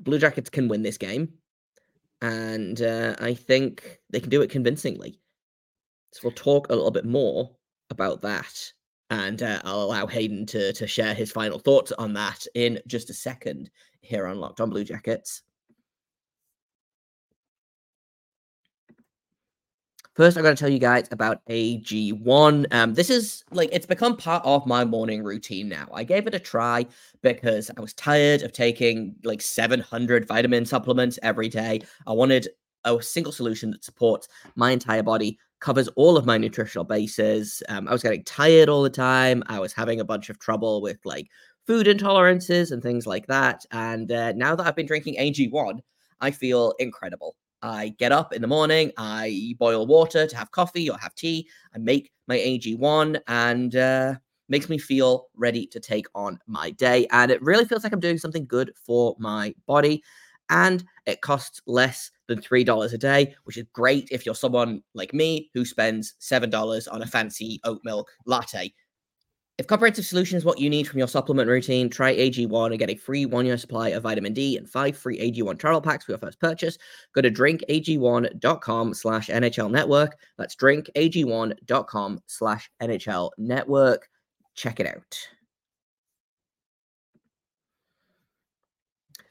Blue 0.01 0.19
Jackets 0.19 0.51
can 0.51 0.69
win 0.69 0.83
this 0.83 0.99
game. 0.99 1.33
And 2.23 2.81
uh, 2.81 3.17
I 3.19 3.35
think 3.35 4.01
they 4.11 4.21
can 4.21 4.31
do 4.31 4.43
it 4.43 4.51
convincingly. 4.51 5.21
So 6.12 6.21
we'll 6.25 6.33
talk 6.33 6.69
a 6.69 6.75
little 6.75 6.90
bit 6.90 7.05
more 7.05 7.51
about 7.90 8.23
that. 8.23 8.73
And 9.11 9.43
uh, 9.43 9.61
I'll 9.64 9.83
allow 9.83 10.07
Hayden 10.07 10.47
to, 10.47 10.73
to 10.73 10.87
share 10.87 11.14
his 11.14 11.31
final 11.31 11.59
thoughts 11.59 11.93
on 11.93 12.14
that 12.14 12.47
in 12.55 12.81
just 12.87 13.11
a 13.11 13.14
second 13.14 13.71
here 14.01 14.27
on 14.27 14.38
Locked 14.38 14.61
on 14.61 14.71
Blue 14.71 14.85
Jackets. 14.85 15.43
First, 20.14 20.37
I'm 20.37 20.44
going 20.44 20.55
to 20.55 20.61
tell 20.61 20.70
you 20.70 20.79
guys 20.79 21.09
about 21.11 21.44
AG1. 21.46 22.72
Um, 22.72 22.94
this 22.94 23.11
is 23.11 23.42
like 23.50 23.68
it's 23.72 23.85
become 23.85 24.16
part 24.16 24.44
of 24.44 24.64
my 24.64 24.85
morning 24.85 25.24
routine 25.24 25.68
now. 25.68 25.88
I 25.92 26.05
gave 26.05 26.29
it 26.29 26.35
a 26.35 26.38
try 26.38 26.87
because 27.22 27.68
I 27.77 27.81
was 27.81 27.94
tired 27.94 28.42
of 28.42 28.53
taking 28.53 29.16
like 29.24 29.42
700 29.42 30.29
vitamin 30.29 30.66
supplements 30.66 31.18
every 31.24 31.48
day. 31.48 31.81
I 32.07 32.12
wanted 32.12 32.48
a 32.85 33.03
single 33.03 33.33
solution 33.33 33.72
that 33.72 33.83
supports 33.83 34.29
my 34.55 34.70
entire 34.70 35.03
body, 35.03 35.37
covers 35.59 35.88
all 35.96 36.16
of 36.16 36.27
my 36.27 36.38
nutritional 36.38 36.85
bases. 36.85 37.61
Um, 37.68 37.88
I 37.88 37.92
was 37.92 38.05
getting 38.05 38.22
tired 38.22 38.68
all 38.68 38.83
the 38.85 38.90
time. 38.90 39.42
I 39.48 39.59
was 39.59 39.72
having 39.72 39.98
a 39.98 40.05
bunch 40.05 40.31
of 40.31 40.38
trouble 40.38 40.81
with 40.81 40.98
like 41.05 41.27
food 41.66 41.88
intolerances 41.88 42.70
and 42.70 42.81
things 42.85 43.05
like 43.05 43.27
that. 43.27 43.66
And 43.72 44.12
uh, 44.12 44.31
now 44.35 44.55
that 44.55 44.64
I've 44.64 44.77
been 44.77 44.87
drinking 44.87 45.16
AG1, 45.16 45.81
I 46.20 46.31
feel 46.31 46.72
incredible. 46.79 47.35
I 47.64 47.94
get 47.98 48.12
up 48.12 48.35
in 48.35 48.42
the 48.42 48.48
morning, 48.48 48.92
I 48.98 49.55
boil 49.59 49.87
water 49.87 50.27
to 50.27 50.37
have 50.37 50.50
coffee 50.50 50.90
or 50.90 50.98
have 50.98 51.14
tea, 51.14 51.48
I 51.74 51.79
make 51.79 52.12
my 52.29 52.37
AG1 52.37 53.18
and 53.27 53.74
uh, 53.74 54.14
makes 54.50 54.68
me 54.68 54.79
feel 54.79 55.29
ready 55.35 55.66
to 55.68 55.81
take 55.81 56.07
on 56.14 56.38
my 56.46 56.70
day. 56.72 57.07
And 57.11 57.31
it 57.31 57.42
really 57.42 57.64
feels 57.64 57.83
like 57.85 57.92
I'm 57.92 58.00
doing 58.00 58.18
something 58.18 58.46
good 58.46 58.72
for 58.85 59.16
my 59.18 59.55
body. 59.66 60.03
And 60.50 60.85
it 61.07 61.22
costs 61.22 61.62
less 61.66 62.11
than 62.29 62.40
$3 62.40 62.92
a 62.92 62.98
day, 62.98 63.35
which 63.44 63.57
is 63.57 63.64
great 63.72 64.09
if 64.11 64.27
you're 64.27 64.35
someone 64.35 64.83
like 64.94 65.14
me 65.14 65.50
who 65.55 65.64
spends 65.64 66.14
$7 66.18 66.87
on 66.87 67.03
a 67.03 67.07
fancy 67.07 67.61
oat 67.64 67.81
milk 67.85 68.11
latte. 68.27 68.72
If 69.57 69.69
comprehensive 69.69 70.05
solution 70.05 70.37
is 70.37 70.45
what 70.45 70.59
you 70.59 70.69
need 70.69 70.88
from 70.88 70.99
your 70.99 71.07
supplement 71.07 71.49
routine, 71.49 71.88
try 71.88 72.12
AG1 72.17 72.71
and 72.71 72.79
get 72.79 72.90
a 72.90 72.97
free 72.97 73.25
one-year 73.25 73.57
supply 73.57 73.90
of 73.90 74.03
vitamin 74.03 74.33
D 74.33 74.57
and 74.57 74.69
five 74.69 74.97
free 74.97 75.17
AG1 75.19 75.61
travel 75.61 75.81
packs 75.81 76.05
for 76.05 76.12
your 76.12 76.19
first 76.19 76.40
purchase. 76.40 76.77
Go 77.14 77.21
to 77.21 77.31
drinkag1.com 77.31 78.95
slash 78.95 79.29
NHL 79.29 79.71
network. 79.71 80.19
That's 80.38 80.57
drinkag1.com 80.57 82.21
slash 82.27 82.69
NHL 82.83 83.31
network. 83.38 84.09
Check 84.57 84.81
it 84.81 84.88
out. 84.88 85.29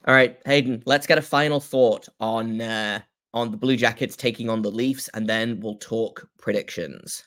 All 0.05 0.13
right, 0.13 0.37
Hayden, 0.45 0.83
let's 0.85 1.07
get 1.07 1.17
a 1.17 1.21
final 1.21 1.59
thought 1.59 2.07
on 2.21 2.61
uh, 2.61 2.99
on 3.33 3.51
the 3.51 3.57
Blue 3.57 3.75
Jackets 3.75 4.15
taking 4.15 4.49
on 4.49 4.61
the 4.61 4.71
Leafs, 4.71 5.09
and 5.13 5.27
then 5.27 5.59
we'll 5.59 5.77
talk 5.77 6.29
predictions. 6.37 7.25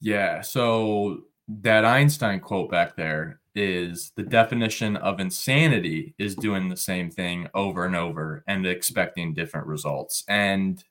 Yeah. 0.00 0.40
So 0.40 1.24
that 1.62 1.84
Einstein 1.84 2.40
quote 2.40 2.70
back 2.70 2.96
there 2.96 3.40
is 3.54 4.12
the 4.16 4.22
definition 4.22 4.96
of 4.96 5.18
insanity 5.18 6.14
is 6.18 6.36
doing 6.36 6.68
the 6.68 6.76
same 6.76 7.10
thing 7.10 7.48
over 7.54 7.84
and 7.84 7.96
over 7.96 8.44
and 8.46 8.66
expecting 8.66 9.34
different 9.34 9.66
results. 9.66 10.22
And 10.28 10.82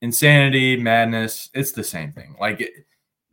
insanity, 0.00 0.76
madness, 0.76 1.50
it's 1.52 1.72
the 1.72 1.84
same 1.84 2.12
thing. 2.12 2.36
Like 2.40 2.60
it, 2.60 2.72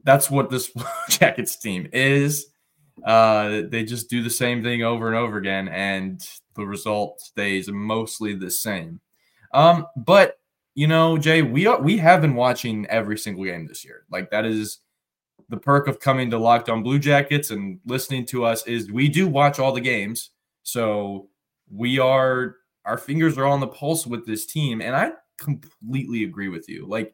that's 0.03 0.29
what 0.29 0.49
this 0.49 0.71
Jackets 1.09 1.57
team 1.57 1.87
is. 1.93 2.47
Uh, 3.05 3.61
they 3.69 3.83
just 3.83 4.09
do 4.09 4.21
the 4.21 4.29
same 4.29 4.61
thing 4.61 4.83
over 4.83 5.07
and 5.07 5.15
over 5.15 5.37
again, 5.37 5.69
and 5.69 6.27
the 6.55 6.65
result 6.65 7.21
stays 7.21 7.69
mostly 7.71 8.35
the 8.35 8.51
same. 8.51 8.99
Um, 9.53 9.87
but 9.95 10.37
you 10.75 10.87
know, 10.87 11.17
Jay, 11.17 11.41
we 11.41 11.65
are 11.65 11.81
we 11.81 11.97
have 11.97 12.21
been 12.21 12.35
watching 12.35 12.85
every 12.87 13.17
single 13.17 13.45
game 13.45 13.67
this 13.67 13.85
year. 13.85 14.03
Like 14.11 14.31
that 14.31 14.45
is 14.45 14.79
the 15.49 15.57
perk 15.57 15.87
of 15.87 15.99
coming 15.99 16.29
to 16.29 16.37
Locked 16.37 16.69
On 16.69 16.83
Blue 16.83 16.99
Jackets 16.99 17.49
and 17.49 17.79
listening 17.85 18.25
to 18.27 18.45
us 18.45 18.65
is 18.67 18.91
we 18.91 19.09
do 19.09 19.27
watch 19.27 19.59
all 19.59 19.71
the 19.71 19.81
games. 19.81 20.29
So 20.63 21.29
we 21.69 21.99
are 21.99 22.55
our 22.85 22.97
fingers 22.97 23.37
are 23.37 23.45
on 23.45 23.59
the 23.59 23.67
pulse 23.67 24.07
with 24.07 24.25
this 24.25 24.45
team, 24.45 24.81
and 24.81 24.95
I 24.95 25.11
completely 25.37 26.23
agree 26.23 26.49
with 26.49 26.69
you. 26.69 26.87
Like 26.87 27.13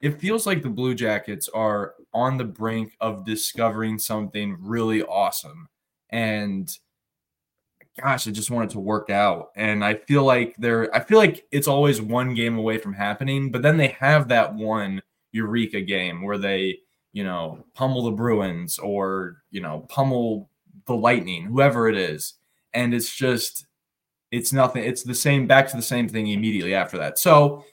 it 0.00 0.20
feels 0.20 0.46
like 0.46 0.62
the 0.62 0.68
Blue 0.68 0.94
Jackets 0.94 1.48
are 1.48 1.94
on 2.12 2.36
the 2.36 2.44
brink 2.44 2.94
of 3.00 3.24
discovering 3.24 3.98
something 3.98 4.56
really 4.60 5.02
awesome. 5.02 5.68
And 6.10 6.70
gosh, 8.00 8.28
I 8.28 8.30
just 8.30 8.50
want 8.50 8.70
it 8.70 8.74
to 8.74 8.80
work 8.80 9.10
out. 9.10 9.50
And 9.56 9.84
I 9.84 9.94
feel 9.94 10.24
like 10.24 10.54
they're, 10.58 10.94
I 10.94 11.00
feel 11.00 11.18
like 11.18 11.46
it's 11.50 11.68
always 11.68 12.00
one 12.00 12.34
game 12.34 12.58
away 12.58 12.78
from 12.78 12.92
happening, 12.92 13.50
but 13.50 13.62
then 13.62 13.78
they 13.78 13.88
have 13.88 14.28
that 14.28 14.54
one 14.54 15.02
eureka 15.32 15.80
game 15.80 16.22
where 16.22 16.38
they, 16.38 16.80
you 17.16 17.24
know, 17.24 17.64
pummel 17.72 18.02
the 18.02 18.10
Bruins 18.10 18.78
or, 18.78 19.38
you 19.50 19.62
know, 19.62 19.86
pummel 19.88 20.50
the 20.84 20.94
Lightning, 20.94 21.44
whoever 21.44 21.88
it 21.88 21.96
is. 21.96 22.34
And 22.74 22.92
it's 22.92 23.16
just, 23.16 23.64
it's 24.30 24.52
nothing. 24.52 24.84
It's 24.84 25.02
the 25.02 25.14
same, 25.14 25.46
back 25.46 25.66
to 25.68 25.76
the 25.76 25.82
same 25.82 26.10
thing 26.10 26.26
immediately 26.26 26.74
after 26.74 26.98
that. 26.98 27.18
So, 27.18 27.64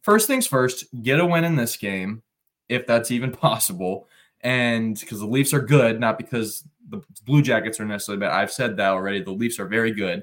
first 0.00 0.26
things 0.26 0.46
first, 0.46 0.86
get 1.02 1.20
a 1.20 1.26
win 1.26 1.44
in 1.44 1.56
this 1.56 1.76
game, 1.76 2.22
if 2.70 2.86
that's 2.86 3.10
even 3.10 3.32
possible. 3.48 4.08
And 4.40 4.98
because 4.98 5.20
the 5.20 5.26
Leafs 5.26 5.52
are 5.52 5.60
good, 5.60 6.00
not 6.00 6.16
because 6.16 6.66
the 6.88 7.02
Blue 7.26 7.42
Jackets 7.42 7.80
are 7.80 7.84
necessarily 7.84 8.20
bad. 8.20 8.32
I've 8.32 8.50
said 8.50 8.78
that 8.78 8.92
already. 8.92 9.22
The 9.22 9.30
Leafs 9.30 9.60
are 9.60 9.68
very 9.68 9.92
good. 9.92 10.22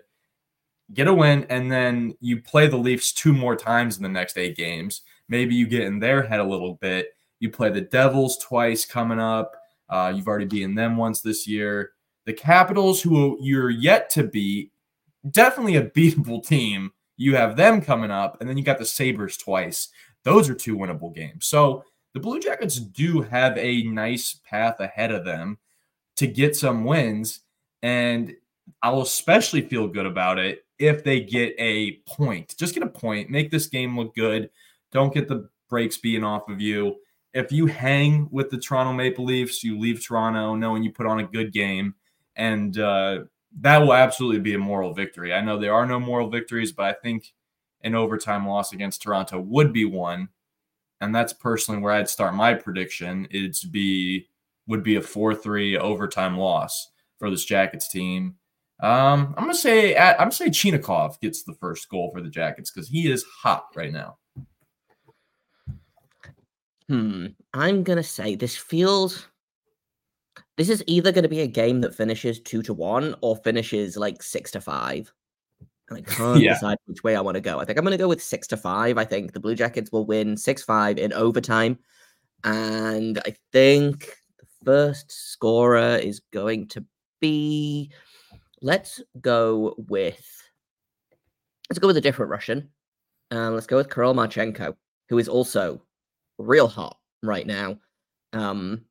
Get 0.96 1.06
a 1.06 1.14
win, 1.14 1.46
and 1.52 1.72
then 1.72 2.16
you 2.22 2.42
play 2.42 2.66
the 2.66 2.78
Leafs 2.78 3.14
two 3.14 3.34
more 3.34 3.56
times 3.56 3.98
in 3.98 4.04
the 4.04 4.10
next 4.10 4.36
eight 4.36 4.58
games. 4.58 5.04
Maybe 5.30 5.54
you 5.54 5.68
get 5.68 5.84
in 5.84 6.00
their 6.00 6.24
head 6.24 6.40
a 6.40 6.44
little 6.44 6.74
bit. 6.82 7.10
You 7.40 7.50
play 7.50 7.70
the 7.70 7.82
Devils 7.82 8.38
twice 8.38 8.86
coming 8.86 9.20
up. 9.20 9.56
Uh, 9.90 10.12
you've 10.16 10.28
already 10.28 10.46
beaten 10.46 10.76
them 10.76 10.98
once 10.98 11.22
this 11.22 11.48
year. 11.48 11.92
The 12.26 12.34
Capitals, 12.34 13.02
who 13.02 13.38
you're 13.42 13.70
yet 13.70 14.10
to 14.12 14.24
beat, 14.24 14.72
definitely 15.32 15.78
a 15.78 15.84
beatable 15.90 16.46
team. 16.46 16.92
You 17.16 17.36
have 17.36 17.56
them 17.56 17.82
coming 17.82 18.12
up, 18.12 18.38
and 18.40 18.50
then 18.50 18.58
you 18.58 18.64
got 18.64 18.78
the 18.78 18.86
Sabres 18.86 19.38
twice. 19.38 19.90
Those 20.24 20.50
are 20.50 20.54
two 20.54 20.76
winnable 20.76 21.16
games. 21.16 21.48
So 21.48 21.84
the 22.14 22.20
Blue 22.20 22.40
Jackets 22.40 22.76
do 22.76 23.22
have 23.22 23.58
a 23.58 23.84
nice 23.84 24.40
path 24.48 24.80
ahead 24.80 25.12
of 25.12 25.26
them 25.26 25.58
to 26.18 26.28
get 26.28 26.56
some 26.56 26.84
wins. 26.84 27.42
And 27.82 28.36
I'll 28.84 29.02
especially 29.02 29.62
feel 29.62 29.88
good 29.88 30.06
about 30.06 30.38
it 30.38 30.66
if 30.80 31.04
they 31.04 31.22
get 31.22 31.56
a 31.58 31.94
point. 32.08 32.56
Just 32.58 32.74
get 32.74 32.84
a 32.84 32.88
point, 32.88 33.30
make 33.30 33.52
this 33.52 33.68
game 33.68 33.98
look 33.98 34.14
good. 34.16 34.50
Don't 34.92 35.14
get 35.14 35.28
the 35.28 35.50
breaks 35.70 35.98
being 35.98 36.24
off 36.24 36.50
of 36.50 36.62
you. 36.62 36.98
If 37.34 37.52
you 37.52 37.66
hang 37.68 38.28
with 38.32 38.50
the 38.50 38.58
Toronto 38.58 38.94
Maple 38.94 39.26
Leafs, 39.26 39.64
you 39.64 39.78
leave 39.78 40.04
Toronto 40.04 40.56
knowing 40.56 40.84
you 40.84 40.92
put 40.92 41.06
on 41.06 41.20
a 41.20 41.28
good 41.28 41.54
game, 41.54 41.96
and 42.36 42.78
uh, 42.78 43.20
that 43.60 43.80
will 43.80 43.94
absolutely 43.94 44.40
be 44.40 44.54
a 44.54 44.60
moral 44.60 44.94
victory. 44.94 45.34
I 45.34 45.42
know 45.42 45.58
there 45.58 45.74
are 45.74 45.86
no 45.86 46.00
moral 46.00 46.30
victories, 46.30 46.72
but 46.72 46.86
I 46.86 46.94
think 46.94 47.34
an 47.82 47.96
overtime 47.96 48.48
loss 48.48 48.74
against 48.74 49.02
Toronto 49.02 49.40
would 49.40 49.74
be 49.74 49.86
one, 49.86 50.30
and 51.02 51.14
that's 51.14 51.34
personally 51.34 51.82
where 51.82 51.94
I'd 51.94 52.10
start 52.10 52.34
my 52.34 52.54
prediction. 52.54 53.28
It's 53.32 53.64
be 53.64 54.28
would 54.68 54.84
be 54.84 54.98
a 54.98 55.02
4-3 55.02 55.78
overtime 55.78 56.38
loss 56.38 56.90
for 57.18 57.30
this 57.30 57.46
Jackets 57.46 57.88
team. 57.88 58.36
Um, 58.80 59.34
I'm 59.38 59.46
gonna 59.46 59.56
say 59.56 59.96
I'm 59.98 60.18
gonna 60.18 60.32
say 60.32 60.50
Chinakhov 60.50 61.20
gets 61.20 61.44
the 61.44 61.54
first 61.54 61.90
goal 61.90 62.12
for 62.14 62.22
the 62.22 62.30
Jackets 62.30 62.70
because 62.70 62.88
he 62.88 63.12
is 63.12 63.24
hot 63.24 63.66
right 63.76 63.92
now. 63.92 64.18
Hmm. 66.90 67.28
I'm 67.54 67.84
gonna 67.84 68.04
say 68.04 68.36
this 68.36 68.56
feels. 68.56 69.28
This 70.56 70.70
is 70.70 70.84
either 70.88 71.12
going 71.12 71.24
to 71.24 71.30
be 71.30 71.42
a 71.42 71.48
game 71.48 71.82
that 71.82 71.94
finishes 71.94 72.40
two 72.40 72.64
to 72.64 72.74
one 72.74 73.16
or 73.22 73.36
finishes 73.38 73.96
like 73.96 74.24
six 74.24 74.50
to 74.52 74.62
five. 74.62 75.12
And 75.90 76.00
I 76.00 76.02
can't 76.12 76.42
yeah. 76.42 76.54
decide 76.54 76.78
which 76.86 77.04
way 77.04 77.16
I 77.16 77.22
want 77.22 77.36
to 77.36 77.42
go. 77.42 77.60
I 77.60 77.66
think 77.66 77.78
I'm 77.78 77.86
going 77.86 77.92
to 77.92 78.04
go 78.04 78.08
with 78.08 78.24
six 78.24 78.48
to 78.48 78.58
five. 78.58 78.98
I 78.98 79.06
think 79.06 79.34
the 79.34 79.40
Blue 79.40 79.56
Jackets 79.56 79.92
will 79.92 80.06
win 80.06 80.36
six 80.36 80.64
five 80.64 80.98
in 80.98 81.14
overtime, 81.14 81.78
and 82.44 83.20
I 83.20 83.36
think 83.52 84.10
the 84.40 84.48
first 84.66 85.12
scorer 85.12 85.98
is 85.98 86.22
going 86.32 86.68
to 86.70 86.84
be. 87.20 87.92
Let's 88.62 89.02
go 89.22 89.76
with. 89.78 90.26
Let's 91.70 91.80
go 91.80 91.88
with 91.88 91.98
a 91.98 92.02
different 92.02 92.32
Russian. 92.32 92.70
Um, 93.30 93.54
let's 93.54 93.68
go 93.68 93.78
with 93.78 93.94
Kirill 93.94 94.16
Marchenko, 94.16 94.76
who 95.10 95.18
is 95.18 95.28
also 95.28 95.82
real 96.38 96.68
hot 96.68 96.98
right 97.24 97.46
now. 97.46 97.78
Um, 98.34 98.86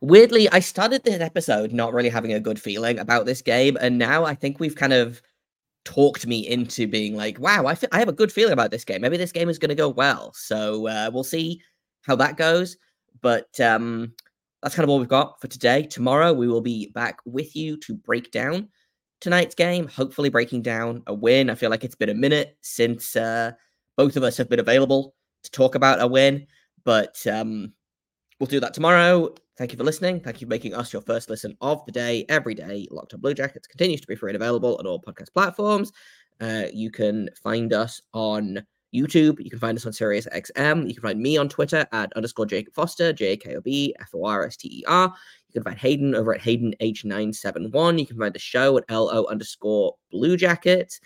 weirdly, 0.00 0.48
I 0.50 0.60
started 0.60 1.04
this 1.04 1.20
episode 1.20 1.72
not 1.72 1.92
really 1.92 2.08
having 2.08 2.32
a 2.32 2.40
good 2.40 2.60
feeling 2.60 2.98
about 2.98 3.26
this 3.26 3.42
game, 3.42 3.76
and 3.80 3.98
now 3.98 4.24
I 4.24 4.34
think 4.34 4.60
we've 4.60 4.76
kind 4.76 4.92
of 4.92 5.22
talked 5.84 6.26
me 6.26 6.46
into 6.46 6.86
being 6.86 7.16
like, 7.16 7.38
"Wow, 7.38 7.66
I, 7.66 7.76
I 7.92 7.98
have 7.98 8.08
a 8.08 8.12
good 8.12 8.32
feeling 8.32 8.52
about 8.52 8.70
this 8.70 8.84
game. 8.84 9.00
Maybe 9.00 9.16
this 9.16 9.32
game 9.32 9.48
is 9.48 9.58
going 9.58 9.70
to 9.70 9.74
go 9.74 9.88
well." 9.88 10.32
So 10.34 10.86
uh, 10.88 11.10
we'll 11.12 11.24
see 11.24 11.60
how 12.02 12.16
that 12.16 12.36
goes. 12.36 12.76
But 13.20 13.58
um, 13.60 14.12
that's 14.62 14.74
kind 14.74 14.84
of 14.84 14.90
all 14.90 14.98
we've 14.98 15.08
got 15.08 15.40
for 15.40 15.48
today. 15.48 15.82
Tomorrow, 15.82 16.32
we 16.32 16.48
will 16.48 16.60
be 16.60 16.88
back 16.88 17.18
with 17.24 17.54
you 17.56 17.76
to 17.78 17.94
break 17.94 18.30
down 18.30 18.68
tonight's 19.20 19.54
game, 19.54 19.88
hopefully 19.88 20.28
breaking 20.28 20.62
down 20.62 21.02
a 21.06 21.14
win. 21.14 21.48
I 21.48 21.54
feel 21.54 21.70
like 21.70 21.84
it's 21.84 21.94
been 21.94 22.10
a 22.10 22.14
minute 22.14 22.58
since 22.60 23.16
uh, 23.16 23.52
both 23.96 24.16
of 24.16 24.22
us 24.22 24.36
have 24.36 24.50
been 24.50 24.60
available 24.60 25.14
to 25.44 25.50
talk 25.50 25.74
about 25.74 26.02
a 26.02 26.06
win, 26.06 26.46
but 26.84 27.24
um, 27.26 27.72
we'll 28.38 28.46
do 28.46 28.60
that 28.60 28.74
tomorrow. 28.74 29.34
Thank 29.56 29.70
you 29.70 29.78
for 29.78 29.84
listening. 29.84 30.20
Thank 30.20 30.40
you 30.40 30.46
for 30.46 30.50
making 30.50 30.74
us 30.74 30.92
your 30.92 31.02
first 31.02 31.30
listen 31.30 31.56
of 31.60 31.84
the 31.86 31.92
day 31.92 32.26
every 32.28 32.54
day. 32.54 32.88
Locked 32.90 33.14
on 33.14 33.20
Blue 33.20 33.34
Jackets 33.34 33.68
continues 33.68 34.00
to 34.00 34.06
be 34.06 34.16
free 34.16 34.30
and 34.30 34.36
available 34.36 34.76
on 34.78 34.86
all 34.86 35.00
podcast 35.00 35.32
platforms. 35.32 35.92
Uh, 36.40 36.64
you 36.72 36.90
can 36.90 37.28
find 37.40 37.72
us 37.72 38.02
on 38.12 38.64
YouTube. 38.94 39.42
You 39.42 39.50
can 39.50 39.58
find 39.58 39.76
us 39.76 39.86
on 39.86 39.92
Sirius 39.92 40.26
XM. 40.32 40.88
You 40.88 40.94
can 40.94 41.02
find 41.02 41.20
me 41.20 41.36
on 41.36 41.48
Twitter 41.48 41.86
at 41.92 42.12
underscore 42.14 42.46
Jacob 42.46 42.74
Foster, 42.74 43.12
J 43.12 43.36
K 43.36 43.56
O 43.56 43.60
B 43.60 43.94
F 44.00 44.10
O 44.14 44.24
R 44.24 44.46
S 44.46 44.56
T 44.56 44.68
E 44.68 44.84
R. 44.86 45.12
You 45.48 45.52
can 45.52 45.64
find 45.64 45.78
Hayden 45.78 46.14
over 46.14 46.34
at 46.34 46.40
Hayden 46.40 46.74
H971. 46.80 47.98
You 47.98 48.06
can 48.06 48.18
find 48.18 48.34
the 48.34 48.38
show 48.38 48.76
at 48.76 48.90
LO 48.90 49.26
underscore 49.26 49.94
Blue 50.10 50.36
Jacket. 50.36 50.98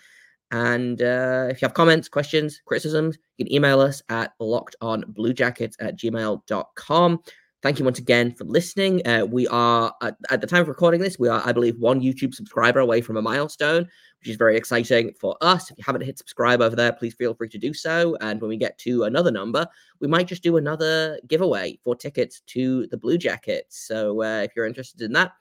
And 0.50 1.02
uh, 1.02 1.48
if 1.50 1.60
you 1.60 1.66
have 1.66 1.74
comments, 1.74 2.08
questions, 2.08 2.60
criticisms, 2.66 3.18
you 3.36 3.44
can 3.44 3.54
email 3.54 3.80
us 3.80 4.02
at 4.08 4.32
lockedonbluejackets 4.40 5.74
at 5.80 5.98
gmail.com. 5.98 7.20
Thank 7.60 7.78
you 7.78 7.84
once 7.84 7.98
again 7.98 8.32
for 8.34 8.44
listening. 8.44 9.04
Uh, 9.06 9.26
we 9.28 9.48
are, 9.48 9.92
at, 10.00 10.16
at 10.30 10.40
the 10.40 10.46
time 10.46 10.62
of 10.62 10.68
recording 10.68 11.00
this, 11.00 11.18
we 11.18 11.28
are, 11.28 11.42
I 11.44 11.52
believe, 11.52 11.76
one 11.78 12.00
YouTube 12.00 12.32
subscriber 12.32 12.78
away 12.78 13.00
from 13.00 13.16
a 13.16 13.22
milestone 13.22 13.88
which 14.20 14.28
is 14.28 14.36
very 14.36 14.56
exciting 14.56 15.12
for 15.20 15.36
us. 15.40 15.70
If 15.70 15.78
you 15.78 15.84
haven't 15.86 16.02
hit 16.02 16.18
subscribe 16.18 16.60
over 16.60 16.74
there, 16.74 16.92
please 16.92 17.14
feel 17.14 17.34
free 17.34 17.48
to 17.50 17.58
do 17.58 17.72
so. 17.72 18.16
And 18.20 18.40
when 18.40 18.48
we 18.48 18.56
get 18.56 18.78
to 18.78 19.04
another 19.04 19.30
number, 19.30 19.66
we 20.00 20.08
might 20.08 20.26
just 20.26 20.42
do 20.42 20.56
another 20.56 21.20
giveaway 21.28 21.78
for 21.84 21.94
tickets 21.94 22.42
to 22.48 22.86
the 22.88 22.96
Blue 22.96 23.18
Jackets. 23.18 23.86
So 23.86 24.22
uh, 24.22 24.42
if 24.42 24.52
you're 24.56 24.66
interested 24.66 25.02
in 25.02 25.12
that, 25.12 25.32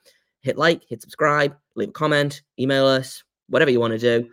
hit 0.41 0.57
like, 0.57 0.83
hit 0.87 1.01
subscribe, 1.01 1.55
leave 1.75 1.89
a 1.89 1.93
comment, 1.93 2.43
email 2.59 2.85
us, 2.85 3.23
whatever 3.49 3.71
you 3.71 3.79
want 3.79 3.93
to 3.93 3.99
do. 3.99 4.29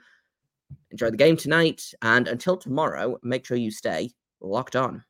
Enjoy 0.91 1.11
the 1.11 1.17
game 1.17 1.37
tonight. 1.37 1.83
And 2.03 2.29
until 2.29 2.57
tomorrow, 2.57 3.19
make 3.23 3.47
sure 3.47 3.57
you 3.57 3.71
stay 3.71 4.11
locked 4.41 4.77
on. 4.77 5.05